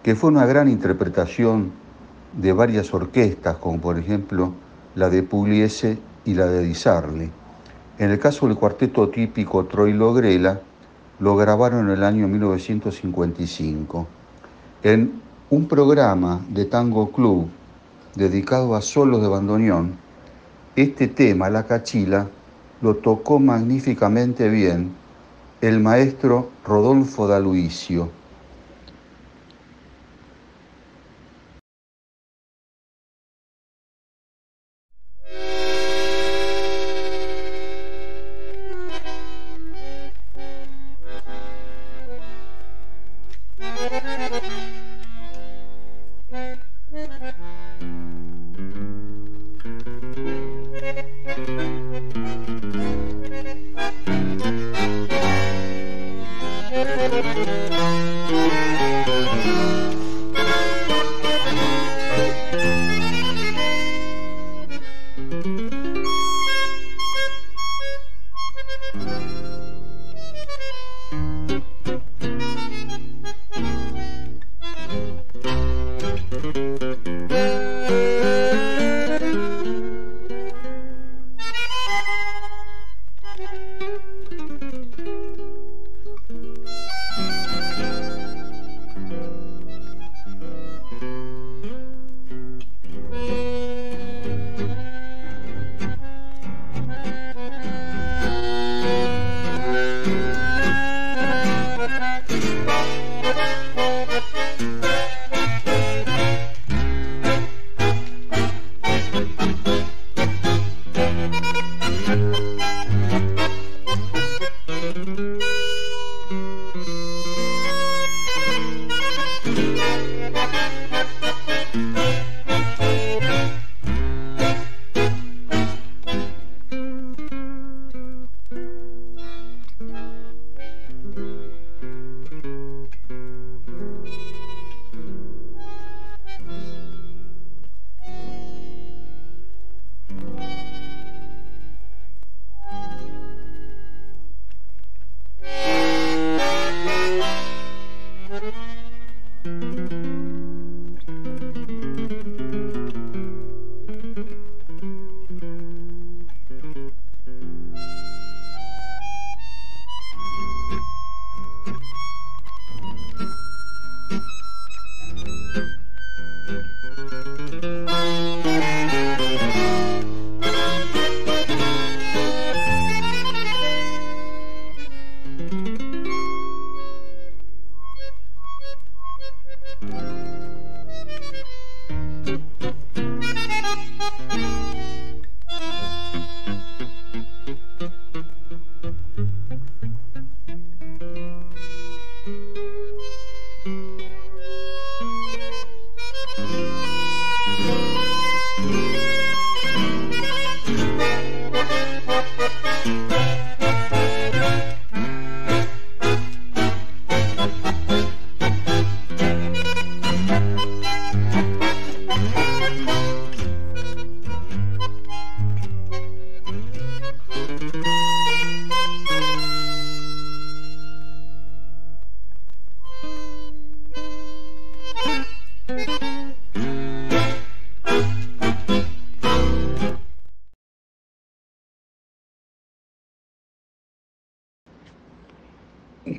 que 0.03 0.13
fue 0.13 0.29
una 0.29 0.45
gran 0.45 0.69
interpretación 0.69 1.71
de 2.33 2.53
varias 2.53 2.93
orquestas, 2.93 3.57
como 3.57 3.81
por 3.81 3.97
ejemplo 3.97 4.53
la 4.93 5.09
de 5.09 5.23
Pugliese 5.23 5.97
y 6.25 6.35
la 6.35 6.45
de 6.45 6.61
Di 6.61 6.75
Sarli. 6.75 7.31
En 7.97 8.11
el 8.11 8.19
caso 8.19 8.45
del 8.45 8.55
cuarteto 8.55 9.09
típico 9.09 9.65
Troilo 9.65 10.13
Grela, 10.13 10.61
lo 11.19 11.35
grabaron 11.35 11.87
en 11.87 11.97
el 11.97 12.03
año 12.03 12.27
1955. 12.27 14.07
En 14.83 15.21
un 15.49 15.67
programa 15.67 16.41
de 16.49 16.65
Tango 16.65 17.11
Club 17.11 17.47
dedicado 18.15 18.75
a 18.75 18.81
solos 18.81 19.21
de 19.21 19.27
bandoneón, 19.27 19.95
este 20.75 21.07
tema, 21.07 21.49
la 21.49 21.65
cachila, 21.65 22.27
lo 22.81 22.95
tocó 22.97 23.39
magníficamente 23.39 24.49
bien 24.49 24.91
el 25.61 25.79
maestro 25.79 26.49
Rodolfo 26.63 27.27
Daluicio. 27.27 28.09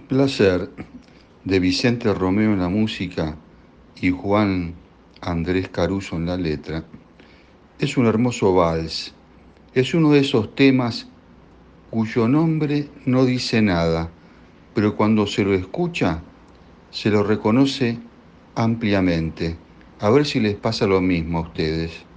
Placer 0.09 0.71
de 1.44 1.61
Vicente 1.61 2.12
Romeo 2.14 2.55
en 2.55 2.61
la 2.61 2.71
música 2.71 3.37
y 4.01 4.11
Juan 4.11 4.75
Andrés 5.21 5.68
Caruso 5.68 6.16
en 6.16 6.25
la 6.25 6.38
letra. 6.38 6.85
Es 7.79 7.99
un 7.99 8.07
hermoso 8.07 8.55
vals. 8.55 9.14
Es 9.75 9.92
uno 9.92 10.12
de 10.12 10.21
esos 10.21 10.55
temas 10.55 11.09
cuyo 11.90 12.27
nombre 12.27 12.88
no 13.05 13.27
dice 13.27 13.61
nada, 13.61 14.11
pero 14.75 14.97
cuando 14.97 15.27
se 15.27 15.44
lo 15.44 15.53
escucha, 15.53 16.23
se 16.90 17.11
lo 17.11 17.23
reconoce 17.23 17.99
ampliamente. 18.55 19.59
A 20.01 20.09
ver 20.09 20.25
si 20.25 20.40
les 20.40 20.55
pasa 20.55 20.87
lo 20.87 21.03
mismo 21.03 21.38
a 21.38 21.42
ustedes. 21.42 22.09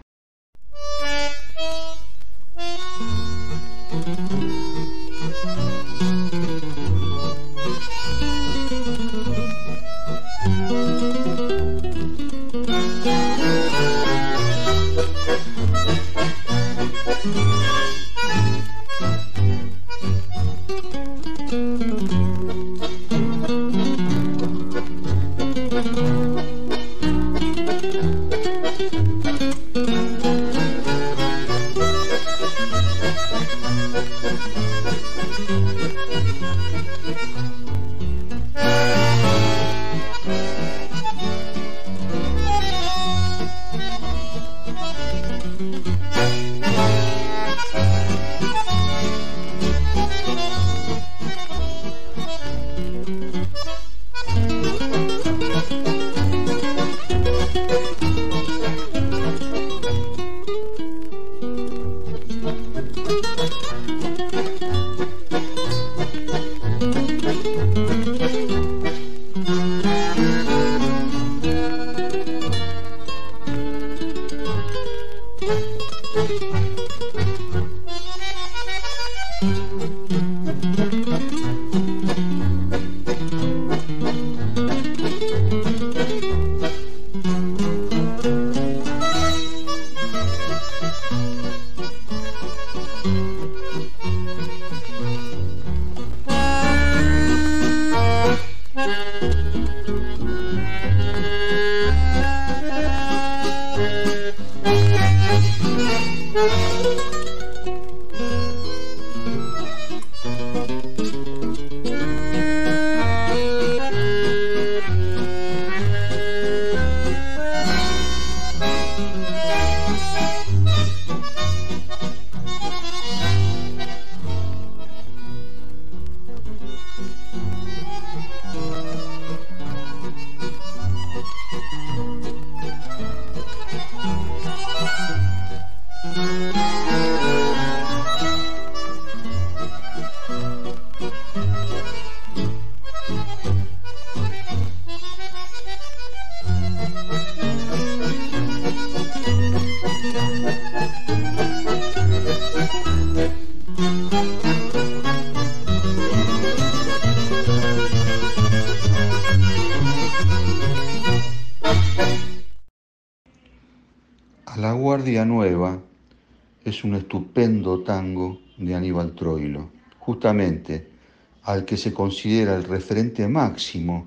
Que 171.72 171.78
se 171.78 171.94
considera 171.94 172.58
el 172.58 172.66
referente 172.66 173.30
máximo 173.30 174.06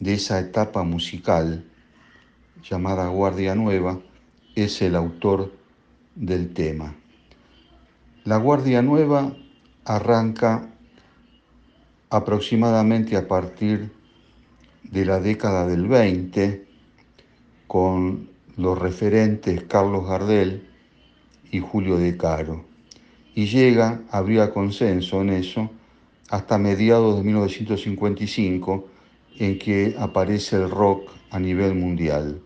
de 0.00 0.14
esa 0.14 0.40
etapa 0.40 0.82
musical 0.82 1.64
llamada 2.68 3.06
Guardia 3.06 3.54
Nueva, 3.54 4.00
es 4.56 4.82
el 4.82 4.96
autor 4.96 5.52
del 6.16 6.52
tema. 6.52 6.96
La 8.24 8.38
Guardia 8.38 8.82
Nueva 8.82 9.36
arranca 9.84 10.68
aproximadamente 12.10 13.16
a 13.16 13.28
partir 13.28 13.92
de 14.82 15.04
la 15.04 15.20
década 15.20 15.64
del 15.68 15.86
20 15.86 16.66
con 17.68 18.28
los 18.56 18.76
referentes 18.76 19.62
Carlos 19.62 20.08
Gardel, 20.08 20.68
y 21.52 21.60
Julio 21.60 21.98
De 21.98 22.16
Caro. 22.16 22.64
Y 23.36 23.46
llega, 23.46 24.02
habría 24.10 24.52
consenso 24.52 25.20
en 25.20 25.30
eso, 25.30 25.70
hasta 26.30 26.58
mediados 26.58 27.16
de 27.16 27.22
1955, 27.24 28.88
en 29.38 29.58
que 29.58 29.94
aparece 29.98 30.56
el 30.56 30.70
rock 30.70 31.10
a 31.30 31.38
nivel 31.38 31.74
mundial. 31.74 32.40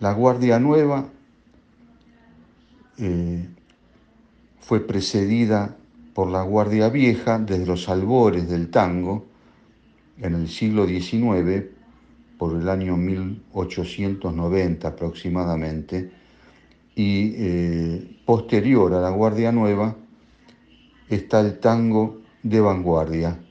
La 0.00 0.12
Guardia 0.12 0.58
Nueva 0.58 1.08
eh, 2.98 3.48
fue 4.60 4.80
precedida 4.80 5.76
por 6.14 6.30
la 6.30 6.42
Guardia 6.42 6.88
Vieja 6.88 7.38
desde 7.38 7.66
los 7.66 7.88
albores 7.88 8.48
del 8.48 8.70
tango 8.70 9.26
en 10.18 10.34
el 10.34 10.48
siglo 10.48 10.86
XIX, 10.86 11.64
por 12.38 12.60
el 12.60 12.68
año 12.68 12.96
1890 12.96 14.86
aproximadamente, 14.86 16.12
y 16.94 17.32
eh, 17.36 18.20
posterior 18.24 18.94
a 18.94 19.00
la 19.00 19.10
Guardia 19.10 19.50
Nueva 19.50 19.96
está 21.08 21.40
el 21.40 21.58
tango 21.58 22.23
de 22.44 22.60
vanguardia. 22.60 23.43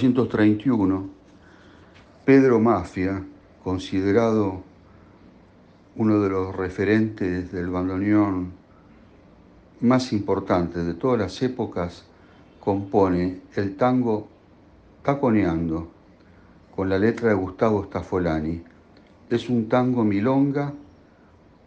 1931, 0.00 1.10
Pedro 2.24 2.58
Mafia, 2.58 3.22
considerado 3.62 4.62
uno 5.96 6.20
de 6.20 6.30
los 6.30 6.56
referentes 6.56 7.52
del 7.52 7.68
bandoneón 7.68 8.52
más 9.82 10.14
importantes 10.14 10.86
de 10.86 10.94
todas 10.94 11.18
las 11.18 11.42
épocas, 11.42 12.06
compone 12.60 13.42
el 13.56 13.76
tango 13.76 14.28
Taconeando 15.02 15.90
con 16.74 16.88
la 16.88 16.98
letra 16.98 17.28
de 17.28 17.34
Gustavo 17.34 17.84
Staffolani. 17.84 18.62
Es 19.28 19.50
un 19.50 19.68
tango 19.68 20.02
milonga 20.02 20.72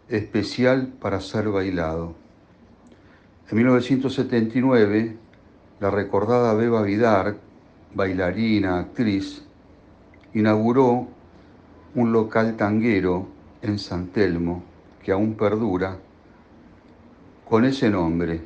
especial 0.08 0.88
para 1.00 1.20
ser 1.20 1.50
bailado. 1.50 2.14
En 3.48 3.56
1979, 3.58 5.16
la 5.78 5.90
recordada 5.90 6.54
Beba 6.54 6.82
Vidar, 6.82 7.36
bailarina, 7.94 8.78
actriz, 8.78 9.42
inauguró 10.34 11.06
un 11.94 12.12
local 12.12 12.56
tanguero 12.56 13.28
en 13.62 13.78
San 13.78 14.08
Telmo 14.08 14.62
que 15.02 15.12
aún 15.12 15.34
perdura 15.34 15.98
con 17.48 17.64
ese 17.64 17.90
nombre, 17.90 18.40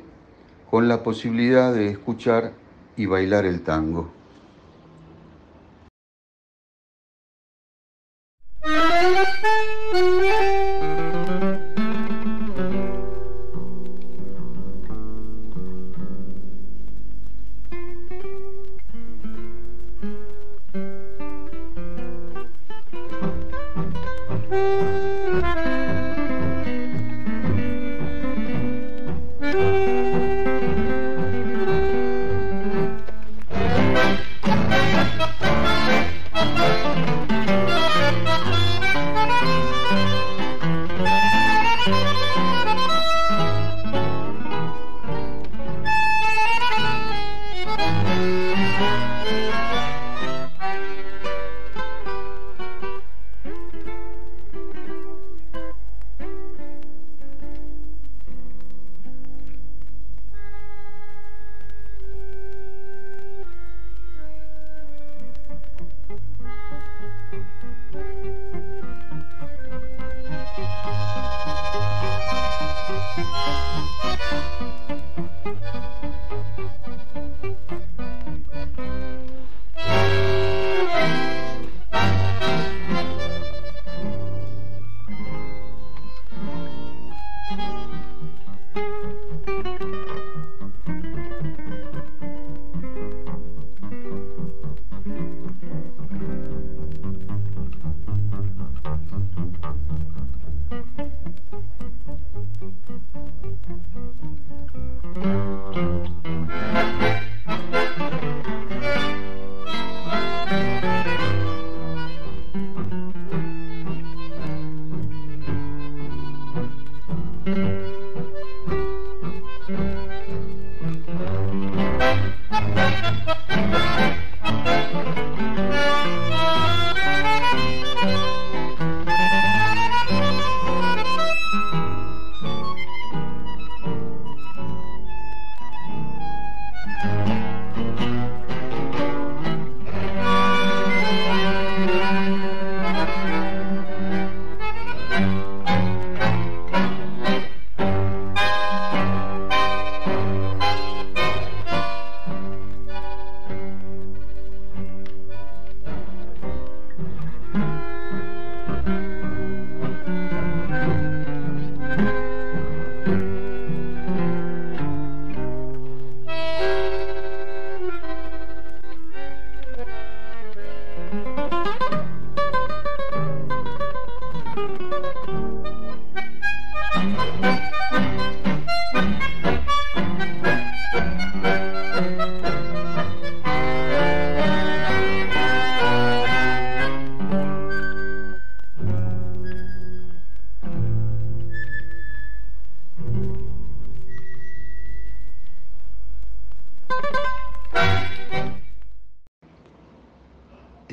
con 0.69 0.87
la 0.87 1.01
posibilidad 1.01 1.73
de 1.73 1.87
escuchar 1.87 2.51
y 2.95 3.05
bailar 3.05 3.45
el 3.45 3.61
tango. 3.61 4.18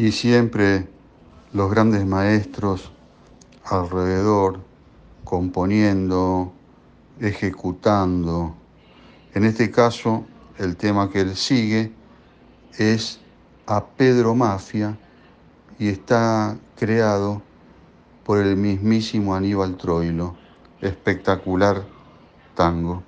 Y 0.07 0.13
siempre 0.13 0.87
los 1.53 1.69
grandes 1.69 2.07
maestros 2.07 2.93
alrededor, 3.65 4.61
componiendo, 5.25 6.53
ejecutando. 7.19 8.55
En 9.35 9.43
este 9.43 9.73
caso, 9.73 10.25
el 10.59 10.77
tema 10.77 11.11
que 11.11 11.23
él 11.23 11.35
sigue 11.35 11.93
es 12.79 13.19
a 13.67 13.85
Pedro 13.85 14.37
Mafia 14.37 14.97
y 15.77 15.89
está 15.89 16.57
creado 16.77 17.43
por 18.23 18.39
el 18.39 18.57
mismísimo 18.57 19.35
Aníbal 19.35 19.77
Troilo. 19.77 20.37
Espectacular 20.81 21.85
tango. 22.55 23.03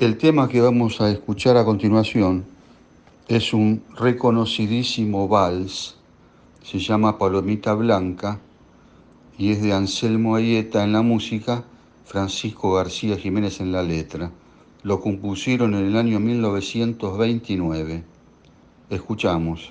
El 0.00 0.16
tema 0.16 0.48
que 0.48 0.62
vamos 0.62 1.02
a 1.02 1.10
escuchar 1.10 1.58
a 1.58 1.64
continuación 1.66 2.46
es 3.28 3.52
un 3.52 3.82
reconocidísimo 3.98 5.28
vals, 5.28 5.98
se 6.62 6.78
llama 6.78 7.18
Palomita 7.18 7.74
Blanca 7.74 8.40
y 9.36 9.50
es 9.50 9.60
de 9.60 9.74
Anselmo 9.74 10.36
Ayeta 10.36 10.84
en 10.84 10.94
la 10.94 11.02
música, 11.02 11.64
Francisco 12.06 12.72
García 12.72 13.18
Jiménez 13.18 13.60
en 13.60 13.72
la 13.72 13.82
letra. 13.82 14.30
Lo 14.84 15.02
compusieron 15.02 15.74
en 15.74 15.88
el 15.88 15.96
año 15.98 16.18
1929. 16.18 18.02
Escuchamos. 18.88 19.70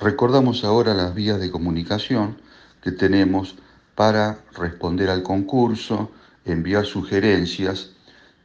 Recordamos 0.00 0.64
ahora 0.64 0.94
las 0.94 1.14
vías 1.14 1.38
de 1.38 1.50
comunicación 1.50 2.38
que 2.82 2.90
tenemos 2.90 3.56
para 3.94 4.42
responder 4.52 5.10
al 5.10 5.22
concurso, 5.22 6.10
enviar 6.44 6.86
sugerencias 6.86 7.90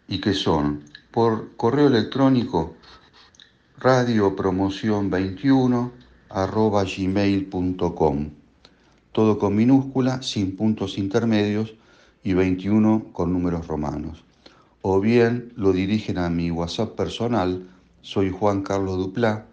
y 0.08 0.20
que 0.20 0.34
son 0.34 0.84
por 1.12 1.56
correo 1.56 1.88
electrónico 1.88 2.76
radiopromoción21 3.80 5.92
arroba 6.30 6.84
gmail.com 6.84 8.30
todo 9.16 9.40
con 9.40 9.56
minúscula, 9.56 10.22
sin 10.22 10.58
puntos 10.58 10.98
intermedios 10.98 11.74
y 12.22 12.34
21 12.34 13.14
con 13.14 13.32
números 13.32 13.66
romanos. 13.66 14.26
O 14.82 15.00
bien 15.00 15.54
lo 15.56 15.72
dirigen 15.72 16.18
a 16.18 16.30
mi 16.30 16.52
WhatsApp 16.52 16.98
personal, 16.98 17.66
soy 18.02 18.30
Juan 18.30 18.62
Carlos 18.62 18.98
Duplá, 18.98 19.46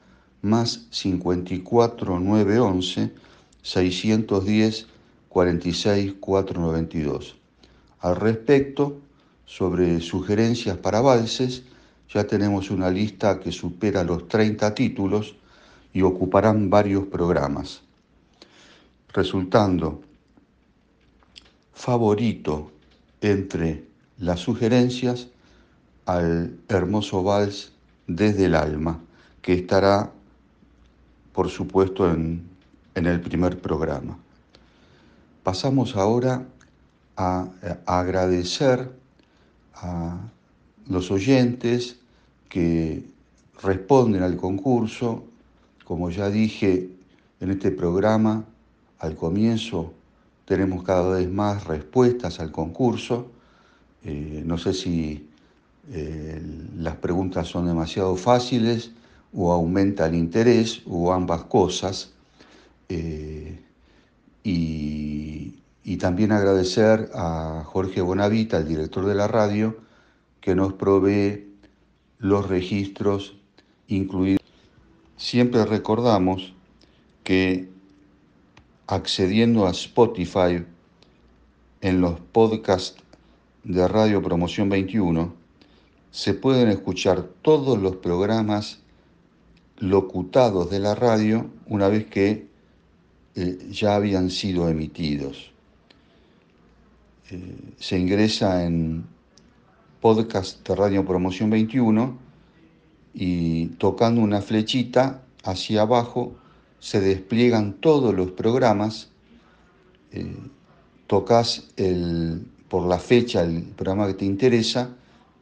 más 0.43 0.87
54 0.91 2.21
911 2.21 3.13
610 3.63 4.87
46 5.29 6.15
492. 6.21 7.37
Al 8.01 8.17
respecto, 8.17 9.01
sobre 9.47 10.01
sugerencias 10.01 10.77
para 10.77 11.01
valses, 11.01 11.63
ya 12.13 12.27
tenemos 12.27 12.71
una 12.71 12.91
lista 12.91 13.41
que 13.41 13.53
supera 13.53 14.05
los 14.05 14.29
30 14.29 14.75
títulos 14.75 15.37
y 15.93 16.03
ocuparán 16.03 16.69
varios 16.69 17.07
programas, 17.07 17.83
resultando 19.13 20.03
favorito 21.73 22.73
entre 23.21 23.85
las 24.19 24.41
sugerencias 24.41 25.29
al 26.07 26.59
hermoso 26.69 27.23
vals 27.23 27.73
Desde 28.07 28.47
el 28.47 28.55
Alma, 28.57 29.01
que 29.41 29.55
estará 29.55 30.13
por 31.33 31.49
supuesto, 31.49 32.11
en, 32.11 32.51
el 32.95 33.21
primer 33.21 33.61
programa. 33.61 34.19
Pasamos 35.43 35.97
ahora 35.97 36.47
a, 37.17 37.49
a 37.87 38.01
agradecer 38.01 38.91
a 39.75 40.19
los 40.89 41.11
oyentes 41.11 41.99
que 42.49 43.03
responden 43.63 44.23
al 44.23 44.37
concurso. 44.37 45.25
Como 45.85 46.11
ya 46.11 46.29
dije 46.29 46.91
en 47.41 47.51
este 47.51 47.71
programa, 47.71 48.45
al 48.99 49.17
comienzo 49.17 49.93
tenemos 50.45 50.85
cada 50.85 51.17
vez 51.17 51.31
más 51.31 51.65
respuestas 51.65 52.41
al 52.41 52.53
concurso. 52.53 53.31
Eh, 54.05 54.43
no 54.45 54.59
sé 54.59 54.75
si 54.75 55.29
eh, 55.91 56.41
las 56.77 56.97
preguntas 56.97 57.49
son 57.49 57.67
demasiado 57.67 58.17
fáciles 58.17 58.93
o 59.35 59.53
aumenta 59.53 60.07
el 60.07 60.15
interés 60.15 60.83
o 60.87 61.13
ambas 61.13 61.45
cosas. 61.45 62.13
Eh, 62.89 63.59
y, 64.45 65.55
también 65.99 66.33
agradecer 66.33 67.11
a 67.15 67.63
Jorge 67.65 68.01
Bonavita, 68.01 68.59
el 68.59 68.67
director 68.67 69.07
de 69.07 69.15
la 69.15 69.29
radio, 69.29 69.77
que 70.41 70.57
nos 70.57 70.73
provee 70.73 71.47
los 72.19 72.49
registros 72.49 73.37
incluidos. 73.87 74.43
Siempre 75.17 75.65
recordamos 75.65 76.55
que 77.23 77.69
accediendo 78.89 79.69
a 79.69 79.71
Spotify 79.71 80.65
en 81.83 82.01
los 82.01 82.19
podcasts 82.19 83.01
de 83.63 83.87
Radio 83.87 84.21
Promoción 84.21 84.69
21, 84.69 85.33
se 86.11 86.35
pueden 86.35 86.69
escuchar 86.69 87.23
todos 87.43 87.81
los 87.81 87.95
programas 87.97 88.82
locutados 89.79 90.71
de 90.71 90.79
la 90.79 90.95
radio 90.95 91.51
una 91.67 91.89
vez 91.89 92.07
que 92.07 92.47
eh, 93.35 93.69
ya 93.71 93.95
habían 93.95 94.31
sido 94.31 94.69
emitidos. 94.69 95.53
Eh, 97.31 97.57
se 97.79 97.99
ingresa 97.99 98.65
en 98.65 99.05
podcast 100.01 100.67
de 100.67 100.75
Radio 100.75 101.05
Promoción 101.05 101.49
21 101.51 102.19
y 103.15 103.67
tocando 103.79 104.21
una 104.21 104.43
flechita 104.43 105.23
hacia 105.45 105.83
abajo 105.83 106.35
se 106.79 107.01
despliegan 107.01 107.75
todos 107.75 108.15
los 108.15 108.33
programas. 108.33 109.11
Eh, 110.11 110.37
tocas 111.07 111.69
el, 111.77 112.47
por 112.69 112.87
la 112.87 112.99
fecha 112.99 113.43
el 113.43 113.63
programa 113.63 114.07
que 114.09 114.15
te 114.15 114.25
interesa 114.25 114.91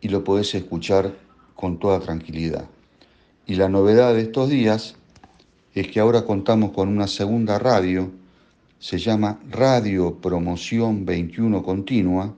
y 0.00 0.08
lo 0.08 0.22
podés 0.22 0.54
escuchar 0.54 1.14
con 1.54 1.78
toda 1.78 1.98
tranquilidad. 2.00 2.68
Y 3.50 3.56
la 3.56 3.68
novedad 3.68 4.14
de 4.14 4.20
estos 4.20 4.48
días 4.48 4.94
es 5.74 5.88
que 5.88 5.98
ahora 5.98 6.22
contamos 6.22 6.70
con 6.70 6.88
una 6.88 7.08
segunda 7.08 7.58
radio, 7.58 8.12
se 8.78 8.96
llama 8.96 9.40
Radio 9.50 10.20
Promoción 10.20 11.04
21 11.04 11.60
Continua, 11.64 12.32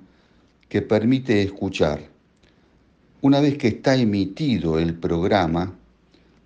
que 0.71 0.81
permite 0.81 1.43
escuchar, 1.43 2.09
una 3.21 3.41
vez 3.41 3.59
que 3.59 3.69
está 3.69 3.95
emitido 3.95 4.79
el 4.79 4.95
programa, 4.95 5.75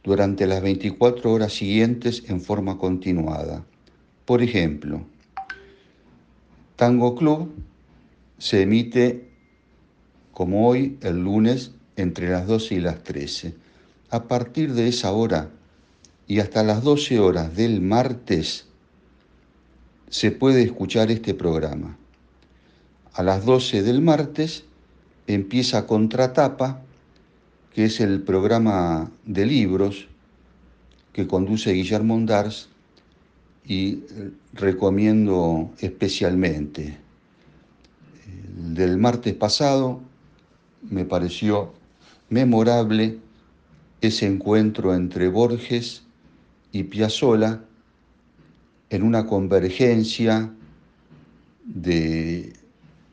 durante 0.02 0.48
las 0.48 0.60
24 0.60 1.32
horas 1.32 1.52
siguientes 1.52 2.24
en 2.26 2.40
forma 2.40 2.76
continuada. 2.76 3.64
Por 4.24 4.42
ejemplo, 4.42 5.06
Tango 6.74 7.14
Club 7.14 7.54
se 8.38 8.62
emite 8.62 9.28
como 10.32 10.66
hoy 10.66 10.98
el 11.02 11.22
lunes 11.22 11.70
entre 11.94 12.30
las 12.30 12.48
12 12.48 12.74
y 12.74 12.80
las 12.80 13.04
13 13.04 13.65
a 14.10 14.24
partir 14.24 14.74
de 14.74 14.88
esa 14.88 15.12
hora 15.12 15.50
y 16.26 16.40
hasta 16.40 16.62
las 16.62 16.82
12 16.82 17.20
horas 17.20 17.56
del 17.56 17.80
martes 17.80 18.66
se 20.08 20.30
puede 20.30 20.62
escuchar 20.62 21.10
este 21.10 21.34
programa. 21.34 21.96
A 23.12 23.22
las 23.22 23.44
12 23.44 23.82
del 23.82 24.02
martes 24.02 24.64
empieza 25.26 25.86
Contratapa, 25.86 26.82
que 27.74 27.84
es 27.84 28.00
el 28.00 28.22
programa 28.22 29.10
de 29.24 29.46
libros 29.46 30.08
que 31.12 31.26
conduce 31.26 31.72
Guillermo 31.72 32.14
Ondars, 32.14 32.68
y 33.68 34.04
recomiendo 34.52 35.70
especialmente. 35.80 36.98
El 38.58 38.74
del 38.74 38.96
martes 38.96 39.34
pasado 39.34 40.00
me 40.88 41.04
pareció 41.04 41.72
memorable 42.28 43.18
ese 44.06 44.26
encuentro 44.26 44.94
entre 44.94 45.28
Borges 45.28 46.02
y 46.72 46.84
Piazzolla 46.84 47.62
en 48.90 49.02
una 49.02 49.26
convergencia 49.26 50.52
de 51.64 52.52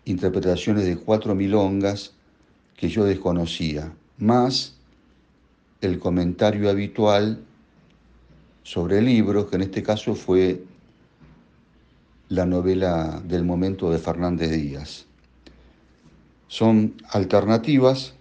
interpretaciones 0.05 0.85
de 0.85 0.97
cuatro 0.97 1.35
milongas 1.35 2.13
que 2.75 2.89
yo 2.89 3.05
desconocía, 3.05 3.93
más 4.17 4.75
el 5.81 5.99
comentario 5.99 6.69
habitual 6.69 7.43
sobre 8.63 8.99
el 8.99 9.05
libro, 9.05 9.49
que 9.49 9.55
en 9.55 9.63
este 9.63 9.83
caso 9.83 10.15
fue 10.15 10.63
la 12.29 12.45
novela 12.45 13.21
del 13.25 13.43
momento 13.43 13.91
de 13.91 13.99
Fernández 13.99 14.51
Díaz. 14.51 15.05
Son 16.47 16.95
alternativas 17.09 18.12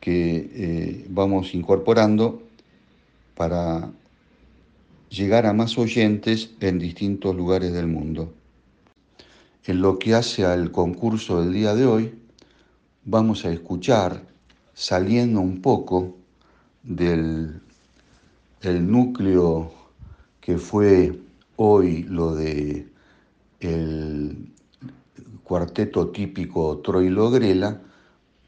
que 0.00 0.50
eh, 0.54 1.06
vamos 1.08 1.54
incorporando 1.54 2.42
para 3.34 3.90
llegar 5.08 5.46
a 5.46 5.52
más 5.52 5.78
oyentes 5.78 6.50
en 6.60 6.78
distintos 6.78 7.34
lugares 7.34 7.72
del 7.72 7.86
mundo. 7.86 8.32
En 9.64 9.80
lo 9.80 9.98
que 9.98 10.14
hace 10.14 10.44
al 10.44 10.70
concurso 10.70 11.40
del 11.40 11.52
día 11.52 11.74
de 11.74 11.86
hoy, 11.86 12.14
vamos 13.04 13.44
a 13.44 13.50
escuchar, 13.50 14.22
saliendo 14.74 15.40
un 15.40 15.60
poco 15.60 16.16
del 16.82 17.60
el 18.62 18.90
núcleo 18.90 19.72
que 20.40 20.58
fue 20.58 21.18
hoy 21.56 22.02
lo 22.04 22.34
de 22.34 22.88
el 23.60 24.52
cuarteto 25.44 26.08
típico 26.08 26.78
Troilo 26.78 27.30
Grela, 27.30 27.80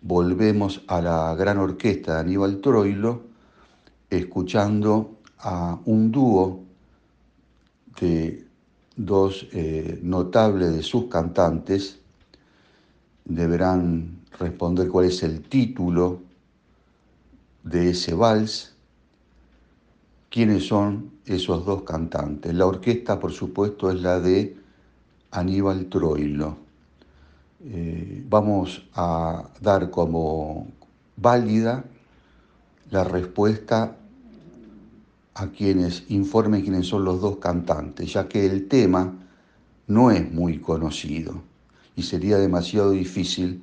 volvemos 0.03 0.82
a 0.86 1.01
la 1.01 1.34
gran 1.34 1.59
orquesta 1.59 2.14
de 2.14 2.20
Aníbal 2.20 2.61
Troilo, 2.61 3.22
escuchando 4.09 5.18
a 5.38 5.78
un 5.84 6.11
dúo 6.11 6.64
de 8.01 8.46
dos 8.96 9.46
eh, 9.53 9.98
notables 10.03 10.74
de 10.74 10.82
sus 10.82 11.07
cantantes. 11.07 11.98
Deberán 13.24 14.20
responder 14.38 14.88
cuál 14.88 15.07
es 15.07 15.22
el 15.22 15.42
título 15.42 16.20
de 17.62 17.90
ese 17.90 18.14
vals. 18.14 18.74
¿Quiénes 20.30 20.66
son 20.66 21.11
esos 21.26 21.64
dos 21.64 21.82
cantantes? 21.82 22.55
La 22.55 22.66
orquesta, 22.66 23.18
por 23.18 23.32
supuesto, 23.32 23.90
es 23.90 24.01
la 24.01 24.20
de 24.20 24.57
Aníbal 25.30 25.86
Troilo. 25.86 26.59
Eh, 27.62 28.24
vamos 28.26 28.88
a 28.94 29.50
dar 29.61 29.90
como 29.90 30.68
válida 31.16 31.84
la 32.90 33.04
respuesta 33.04 33.96
a 35.34 35.46
quienes 35.48 36.04
informen 36.08 36.62
quiénes 36.62 36.86
son 36.86 37.04
los 37.04 37.20
dos 37.20 37.36
cantantes, 37.36 38.14
ya 38.14 38.26
que 38.28 38.46
el 38.46 38.66
tema 38.66 39.12
no 39.88 40.11
es 40.11 40.32
muy 40.32 40.58
conocido 40.58 41.42
y 41.96 42.02
sería 42.02 42.38
demasiado 42.38 42.92
difícil 42.92 43.62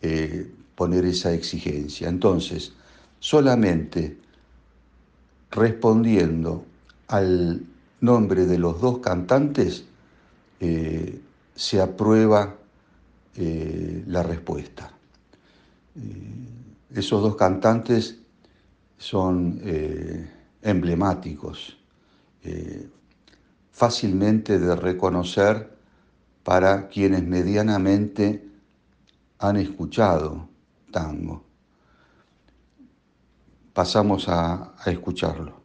eh, 0.00 0.52
poner 0.76 1.04
esa 1.04 1.32
exigencia. 1.32 2.08
Entonces, 2.08 2.72
solamente 3.18 4.16
respondiendo 5.50 6.64
al 7.08 7.66
nombre 8.00 8.46
de 8.46 8.58
los 8.58 8.80
dos 8.80 8.98
cantantes, 8.98 9.86
eh, 10.60 11.20
se 11.56 11.80
aprueba 11.80 12.58
eh, 13.36 14.04
la 14.06 14.22
respuesta. 14.22 14.90
esos 16.90 17.22
dos 17.22 17.36
cantantes 17.36 18.18
son 18.98 19.60
emblemáticos, 20.64 21.76
eh, 22.42 22.88
fácilmente 23.70 24.58
de 24.58 24.74
reconocer 24.74 25.76
para 26.42 26.88
quienes 26.88 27.22
medianamente 27.22 28.48
han 29.38 29.56
escuchado 29.56 30.48
tango. 30.90 31.44
Pasamos 33.72 34.28
a 34.28 34.74
escucharlo. 34.86 35.63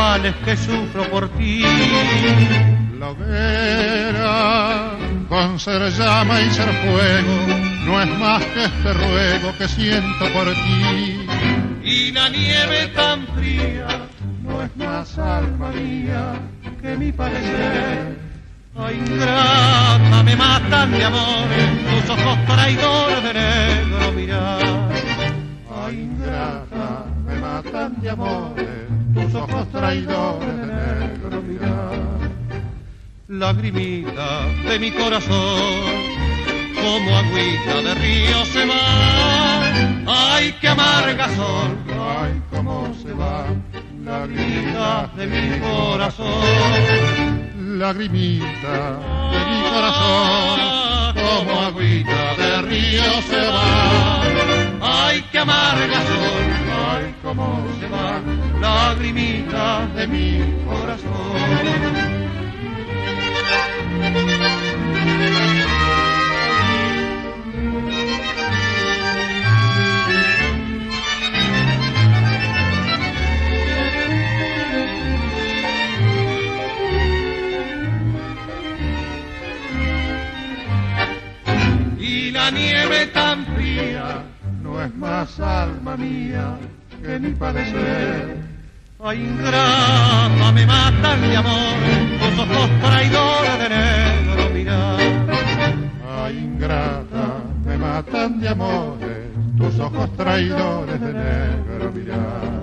Males 0.00 0.34
que 0.44 0.56
sufro 0.56 1.02
por 1.10 1.28
ti. 1.36 1.62
La 2.98 3.10
hoguera, 3.10 4.92
con 5.28 5.58
ser 5.58 5.82
llama 5.98 6.40
y 6.40 6.50
ser 6.50 6.70
fuego, 6.82 7.36
no 7.86 8.02
es 8.02 8.10
más 8.18 8.42
que 8.52 8.64
este 8.64 8.92
ruego 8.92 9.48
que 9.58 9.68
siento 9.68 10.24
por 10.36 10.46
ti. 10.64 11.26
Y 11.82 12.12
la 12.12 12.28
nieve 12.28 12.78
tan 12.94 13.26
fría, 13.34 13.88
no 14.42 14.62
es 14.62 14.76
más 14.76 15.18
alma 15.18 15.70
mía 15.70 16.24
que 16.80 16.96
mi 16.96 17.10
parecer. 17.12 18.18
Ay, 18.76 18.94
ingrata, 19.04 20.22
me 20.22 20.36
matan 20.36 20.92
de 20.92 21.04
amor, 21.04 21.48
tus 21.90 22.10
ojos 22.10 22.38
traidores 22.46 23.22
de 23.26 23.32
negro 23.34 24.12
mirar. 24.12 24.62
Ay, 25.82 25.94
ingrata, 26.06 27.04
matan 27.40 28.00
de 28.00 28.10
amores, 28.10 28.79
tus 29.14 29.34
ojos 29.34 29.70
traidores 29.70 30.56
de 30.56 30.66
negro 30.66 31.42
mirar. 31.42 32.30
Lagrimita 33.28 34.46
de 34.68 34.78
mi 34.78 34.90
corazón, 34.90 35.70
como 36.74 37.16
agüita 37.16 37.82
de 37.82 37.94
río 37.94 38.44
se 38.46 38.66
va. 38.66 39.62
Ay, 40.06 40.54
qué 40.60 40.68
amarga 40.68 41.28
sol, 41.36 41.76
ay, 41.88 42.42
cómo 42.50 42.92
se 43.02 43.12
va. 43.12 43.46
Lagrimita 44.04 45.10
de 45.16 45.26
mi 45.26 45.60
corazón, 45.60 46.26
lagrimita 47.78 48.98
de 49.32 49.40
mi 49.50 49.62
corazón, 49.70 51.14
como 51.14 51.60
agüita 51.60 52.34
de 52.36 52.62
río 52.62 53.22
se 53.28 53.46
va. 53.46 54.22
Ay, 54.82 55.24
qué 55.30 55.38
amarga 55.38 56.00
sol 56.06 56.29
cómo 57.22 57.64
se 57.78 57.88
va, 57.88 58.20
lagrimita 58.60 59.86
de 59.88 60.06
mi 60.06 60.64
corazón. 60.66 61.10
Y 81.98 82.30
la 82.30 82.50
nieve 82.50 83.06
tan 83.08 83.44
fría 83.54 84.22
no 84.62 84.82
es 84.82 84.94
más 84.94 85.38
alma 85.40 85.96
mía 85.96 86.58
que 87.02 87.18
mi 87.18 87.30
padecer. 87.32 88.36
Ay, 89.02 89.20
ingrata, 89.20 90.52
me 90.52 90.66
matan 90.66 91.20
de 91.22 91.36
amor, 91.36 91.78
tus 92.20 92.38
ojos 92.38 92.70
traidores 92.82 93.58
de 93.58 93.68
negro 93.68 94.50
mirar. 94.52 95.00
Ay, 96.22 96.38
ingrata, 96.38 97.42
me 97.64 97.78
matan 97.78 98.40
de 98.40 98.48
amores, 98.48 99.28
tus 99.56 99.78
ojos 99.80 100.16
traidores 100.16 101.00
de 101.00 101.12
negro 101.14 101.92
mirar. 101.94 102.60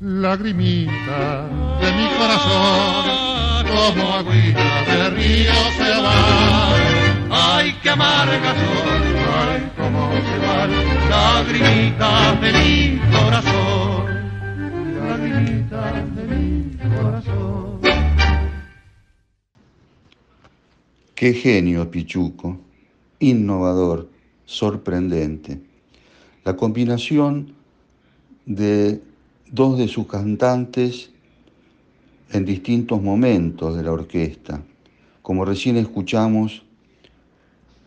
Lagrimita 0.00 1.48
de 1.80 1.92
mi 1.92 2.08
corazón, 2.18 3.66
como 3.66 4.14
agüita 4.14 4.82
de 4.86 5.10
río 5.10 5.54
se 5.76 6.02
va. 6.02 6.87
Ay, 7.30 7.74
qué 7.82 7.90
amarga 7.90 8.54
son, 8.54 9.02
ay, 9.34 9.72
cómo 9.76 10.10
se 10.12 10.38
van, 10.38 10.70
lagrimita 11.10 12.34
de 12.40 12.52
mi 12.52 12.98
corazón, 13.12 14.06
lagrimita 14.98 15.92
de 16.14 16.22
mi 16.24 16.78
corazón. 16.96 17.80
Qué 21.14 21.34
genio, 21.34 21.90
Pichuco, 21.90 22.58
innovador, 23.18 24.08
sorprendente. 24.46 25.60
La 26.44 26.56
combinación 26.56 27.52
de 28.46 29.02
dos 29.50 29.76
de 29.76 29.88
sus 29.88 30.06
cantantes 30.06 31.10
en 32.32 32.46
distintos 32.46 33.02
momentos 33.02 33.76
de 33.76 33.82
la 33.82 33.92
orquesta, 33.92 34.62
como 35.20 35.44
recién 35.44 35.76
escuchamos 35.76 36.64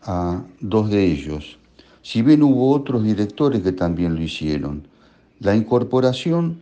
a 0.02 0.42
dos 0.60 0.90
de 0.90 1.04
ellos. 1.04 1.58
Si 2.02 2.22
bien 2.22 2.42
hubo 2.42 2.70
otros 2.72 3.04
directores 3.04 3.62
que 3.62 3.72
también 3.72 4.14
lo 4.14 4.22
hicieron, 4.22 4.86
la 5.38 5.54
incorporación 5.54 6.60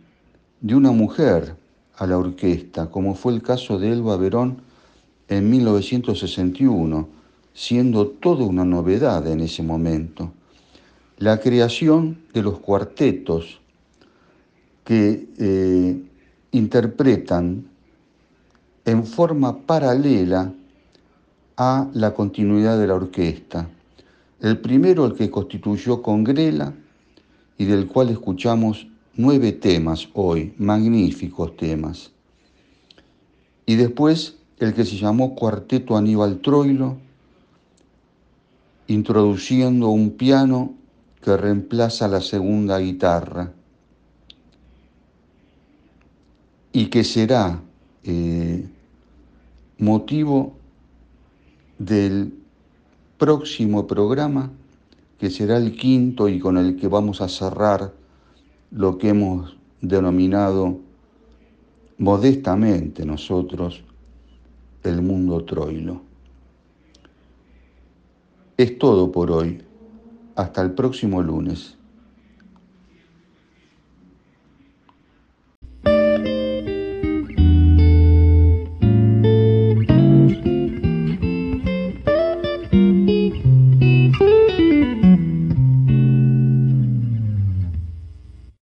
de 0.59 0.75
una 0.75 0.91
mujer 0.91 1.55
a 1.97 2.07
la 2.07 2.17
orquesta, 2.17 2.89
como 2.89 3.15
fue 3.15 3.33
el 3.33 3.41
caso 3.41 3.79
de 3.79 3.91
Elba 3.91 4.17
Verón 4.17 4.61
en 5.27 5.49
1961, 5.49 7.07
siendo 7.53 8.07
toda 8.07 8.45
una 8.45 8.65
novedad 8.65 9.27
en 9.27 9.41
ese 9.41 9.63
momento. 9.63 10.31
La 11.17 11.39
creación 11.39 12.19
de 12.33 12.41
los 12.41 12.59
cuartetos 12.59 13.59
que 14.83 15.27
eh, 15.37 16.01
interpretan 16.51 17.65
en 18.85 19.05
forma 19.05 19.59
paralela 19.59 20.53
a 21.63 21.87
la 21.93 22.15
continuidad 22.15 22.79
de 22.79 22.87
la 22.87 22.95
orquesta. 22.95 23.69
El 24.39 24.57
primero, 24.61 25.05
el 25.05 25.13
que 25.13 25.29
constituyó 25.29 26.01
con 26.01 26.23
Grela 26.23 26.73
y 27.55 27.65
del 27.65 27.85
cual 27.85 28.09
escuchamos 28.09 28.87
nueve 29.15 29.51
temas 29.51 30.09
hoy, 30.15 30.55
magníficos 30.57 31.55
temas. 31.55 32.09
Y 33.67 33.75
después 33.75 34.37
el 34.57 34.73
que 34.73 34.85
se 34.85 34.95
llamó 34.95 35.35
Cuarteto 35.35 35.95
Aníbal 35.95 36.39
Troilo, 36.39 36.97
introduciendo 38.87 39.89
un 39.89 40.17
piano 40.17 40.73
que 41.21 41.37
reemplaza 41.37 42.07
la 42.07 42.21
segunda 42.21 42.79
guitarra 42.79 43.51
y 46.73 46.87
que 46.87 47.03
será 47.03 47.61
eh, 48.03 48.67
motivo 49.77 50.55
del 51.85 52.33
próximo 53.17 53.87
programa, 53.87 54.51
que 55.17 55.29
será 55.29 55.57
el 55.57 55.75
quinto 55.75 56.29
y 56.29 56.39
con 56.39 56.57
el 56.57 56.75
que 56.75 56.87
vamos 56.87 57.21
a 57.21 57.27
cerrar 57.27 57.93
lo 58.71 58.97
que 58.97 59.09
hemos 59.09 59.57
denominado 59.81 60.79
modestamente 61.97 63.05
nosotros 63.05 63.83
el 64.83 65.01
mundo 65.01 65.43
troilo. 65.43 66.01
Es 68.57 68.77
todo 68.77 69.11
por 69.11 69.31
hoy. 69.31 69.63
Hasta 70.35 70.61
el 70.61 70.71
próximo 70.71 71.21
lunes. 71.21 71.77